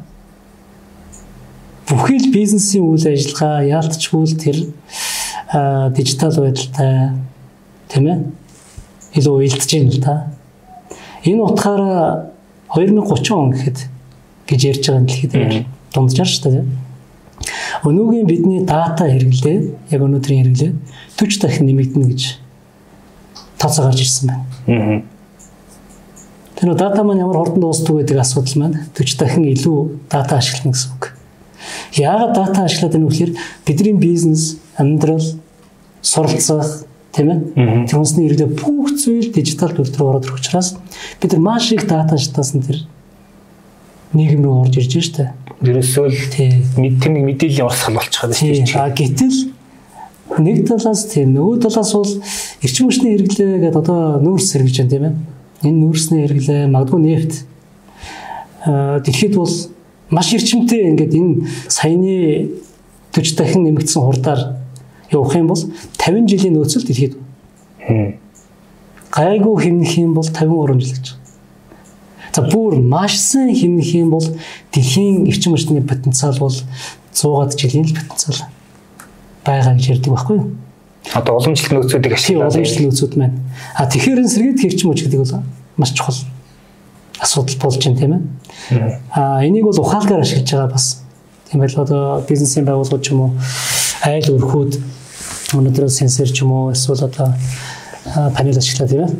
[1.89, 4.57] бүхий л бизнесийн үйл ажиллагаа яалтчгүй л тэр
[5.94, 7.14] дижитал байдалтай
[7.88, 8.18] тийм ээ
[9.14, 10.14] илүү уялдж байна л та.
[11.24, 12.30] Энэ утгаараа
[12.74, 13.78] 2030 он гэхэд
[14.50, 16.64] гэж ярьж байгаа дэлхийд дунджаар шүү дээ.
[17.86, 19.59] Өнөөгийн бидний дата хэрэглээ
[19.94, 20.72] яг өнөөдрийн хэрэглээ
[21.16, 22.22] 40 дахин нэмэгдэнэ гэж
[23.59, 24.30] тооцоо гарч ирсэн
[24.66, 25.02] байна.
[26.59, 29.78] Тэр нөө дата маань ямар хурдан дуустдаг гэдэг асуудал маань 40 дахин илүү
[30.11, 31.05] дата ашиглана гэсэн үг.
[31.94, 33.32] Яагаад дата ашиглаад байна вэ гэхээр
[33.66, 35.22] бидний бизнес, амьдрал,
[36.05, 36.84] суралцах
[37.16, 37.40] тийм ээ.
[37.88, 40.76] Тэр хүнсний иргэдээ бүх зүйл дижитал төл рүү ороод ирэх учраас
[41.22, 42.84] бид нар маш их дата шатаас нь тэр
[44.12, 45.32] нийгэм рүү орж ирж штэ.
[45.64, 48.82] Ерөөсөө л тийм мэдээллийн урсгал болчиход байна шүү дээ.
[48.84, 49.38] А гэтэл
[50.44, 52.12] нэг талаас тийм нөгөө талаас бол
[52.61, 55.14] эрчим хүчний хэрэглээ гэдэг одоо нүүрс хэрэгж байна тийм ээ.
[55.64, 57.32] Энэ нүүрсний хэрэглээ магадгүй нефт
[58.66, 59.55] дэлхийд бол
[60.11, 61.32] маш эрчимтэй ингээд энэ
[61.68, 62.50] саяны
[63.14, 64.63] 40 дахин нэмэгдсэн хурдаар
[65.14, 65.62] явах юм бол
[65.98, 67.14] 50 жилийн нөөцөл дэлхийд
[69.14, 71.14] гайгүй хэмнэх юм бол 53 жил гэж.
[72.34, 74.26] За бүр маш сайн хэмнэх юм бол
[74.74, 76.56] дэлхийн эрчим хүчний потенциал бол
[77.14, 78.50] 100-аад жилийн л потенциал
[79.46, 80.50] байгаа гэж ярьдаг байхгүй юу?
[81.14, 83.38] Одоо уламжлалт нөөцүүдийг ашиглаад уламжлалт нөөцүүд маань.
[83.78, 85.44] А тэгэхээр сэргээд хэрчим хүч гэдэг бол
[85.78, 86.18] маш чухал
[87.20, 88.98] асуудал болж байна тийм ээ.
[89.14, 91.04] А энийг бол ухаалгаар ашиглаж байгаа бас.
[91.50, 93.30] Тийм байл одоо бизнесийн байгууллагууд ч юм уу
[94.02, 94.72] айл өрхүүд
[95.61, 97.34] өнөөдөр сенсор ч юм уу эсвэл одоо
[98.36, 99.12] панел ашиглаа тийм ээ.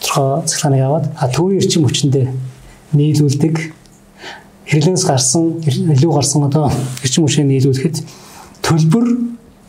[0.00, 2.26] Тодорхой цахилгааныг аваад а төвийн эрчим хүчиндээ
[2.92, 3.54] нийлүүлдэг
[4.66, 6.70] хэрэглээс гарсан илүү гарсан одоо
[7.02, 7.96] эрчим хүчийг нийлүүлэхэд
[8.66, 9.06] төлбөр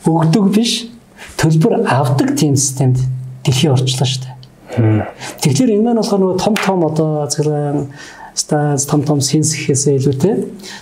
[0.08, 0.90] өгдөг биш
[1.38, 2.98] төлбөр авдаг тийм системд
[3.46, 5.06] дэлхий орчлоо шүү дээ.
[5.42, 7.88] Тэгэхээр энэ маань болохоор нөгөө том том одоо цэглэн
[8.34, 10.36] станц том том сенс гэхээсээ илүүтэй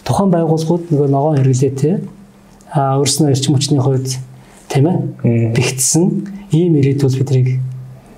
[0.03, 1.95] тухайн байгууллагууд нөгөө ногоон хэрэглээтэй
[2.75, 4.19] а өөрснөө эрчим хүчний хувьд
[4.75, 6.03] тийм ээ бэгдсэн
[6.51, 7.47] ийм ирээдүйд биднийг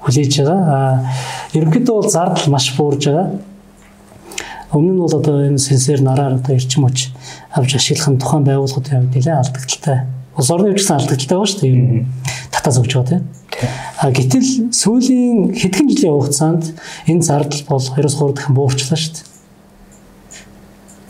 [0.01, 0.61] хүлээж байгаа.
[0.65, 3.37] А ерөнхийдөө бол зардал маш буурж байгаа.
[4.73, 7.13] Өмнө нь бол одоо энэ сенсор нараар одоо эрчим хүч
[7.53, 9.99] авч ашиглах тухайн байгууллагуудын хувьд нэлээд алдагдaltaй.
[10.33, 11.75] Улс орны хувьд гэсэн алдагдaltaй байгаа шүү дээ.
[11.77, 12.05] Нь
[12.49, 13.23] татаа зөвж байгаа тийм.
[14.01, 16.63] А гэтэл сүүлийн хэдхэн жилийн хугацаанд
[17.05, 19.25] энэ зардал бол 2-3 дахин буурчлаа шүү дээ.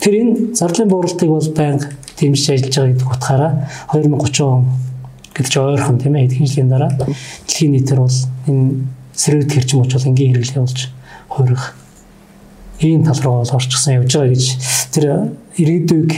[0.00, 3.52] Тэр энэ зардлын бууралтыг бол байнга дэмжиж ажиллаж байгаа гэдэг утгаараа
[3.92, 4.87] 2030 он
[5.38, 6.90] гэдэг чинь ойрхон тийм ээ хэдхэн жилийн дараа
[7.46, 8.18] дэлхийн нийтээр бол
[8.50, 8.66] энэ
[9.14, 10.80] сэрүүт хэрчим уч бол энгийн хэрэглээ болж
[11.30, 11.64] хуурах
[12.82, 14.44] ийм тал руу бол орчихсон явж байгаа гэж
[14.90, 15.04] тэр
[15.62, 16.10] ирээдүйг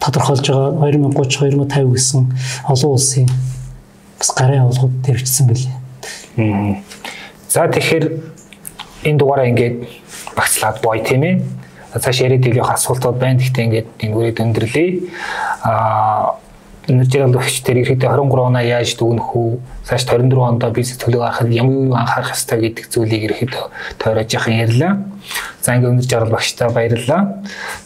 [0.00, 2.20] тодорхойлж байгаа 2030 2050 гэсэн
[2.72, 3.28] олон улсын
[4.16, 6.80] бас гарын авалгууд дэрвчсэн байлээ.
[7.48, 8.04] За тэгэхээр
[9.04, 9.76] энэ дугаараа ингээд
[10.36, 11.44] багцлаад бой тийм ээ.
[11.92, 13.40] Цааш яриад ийлэх асуултууд байна.
[13.40, 14.88] Гэхдээ ингээд энэ үрээд өндөрлөе.
[15.68, 16.40] Аа
[16.88, 19.50] энержиал өгч тэр ирэхдээ 23 оноо яаж дүгнэх үү?
[19.86, 23.54] Цааш 24 онд бизнес төлөв гаргахад ямар юу анхаарах ёстой гэдэг зүйлийг ирэхэд
[24.02, 24.92] тойрож яхан ярьлаа.
[25.62, 27.22] За ингээд өндөр жаргал багштай баярлалаа.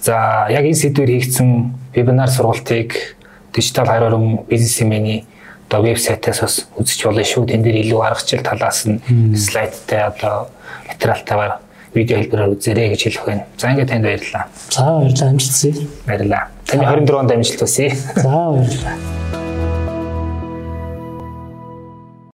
[0.01, 1.49] За яг энэ сэдвээр хийгдсэн
[1.93, 3.17] вебинар сургалтыг
[3.53, 4.17] дижитал хараар
[4.49, 5.27] бизнесмений
[5.69, 7.53] одоо вебсайтаас бас үзэж болно шүү.
[7.53, 9.03] Тэн дээр илүү аргачлал талаас нь
[9.37, 10.49] слайдтай одоо
[10.89, 13.45] материалтайгаар видео хэлбэрээр үзээрэй гэж хэлэх байна.
[13.59, 14.45] За ингээд танд баярлалаа.
[14.71, 15.73] За баярлалаа амжилт хүсье.
[16.07, 16.45] Баярлалаа.
[16.67, 17.89] Таны 24 онд амжилт хүсье.
[18.17, 19.46] За баярлалаа.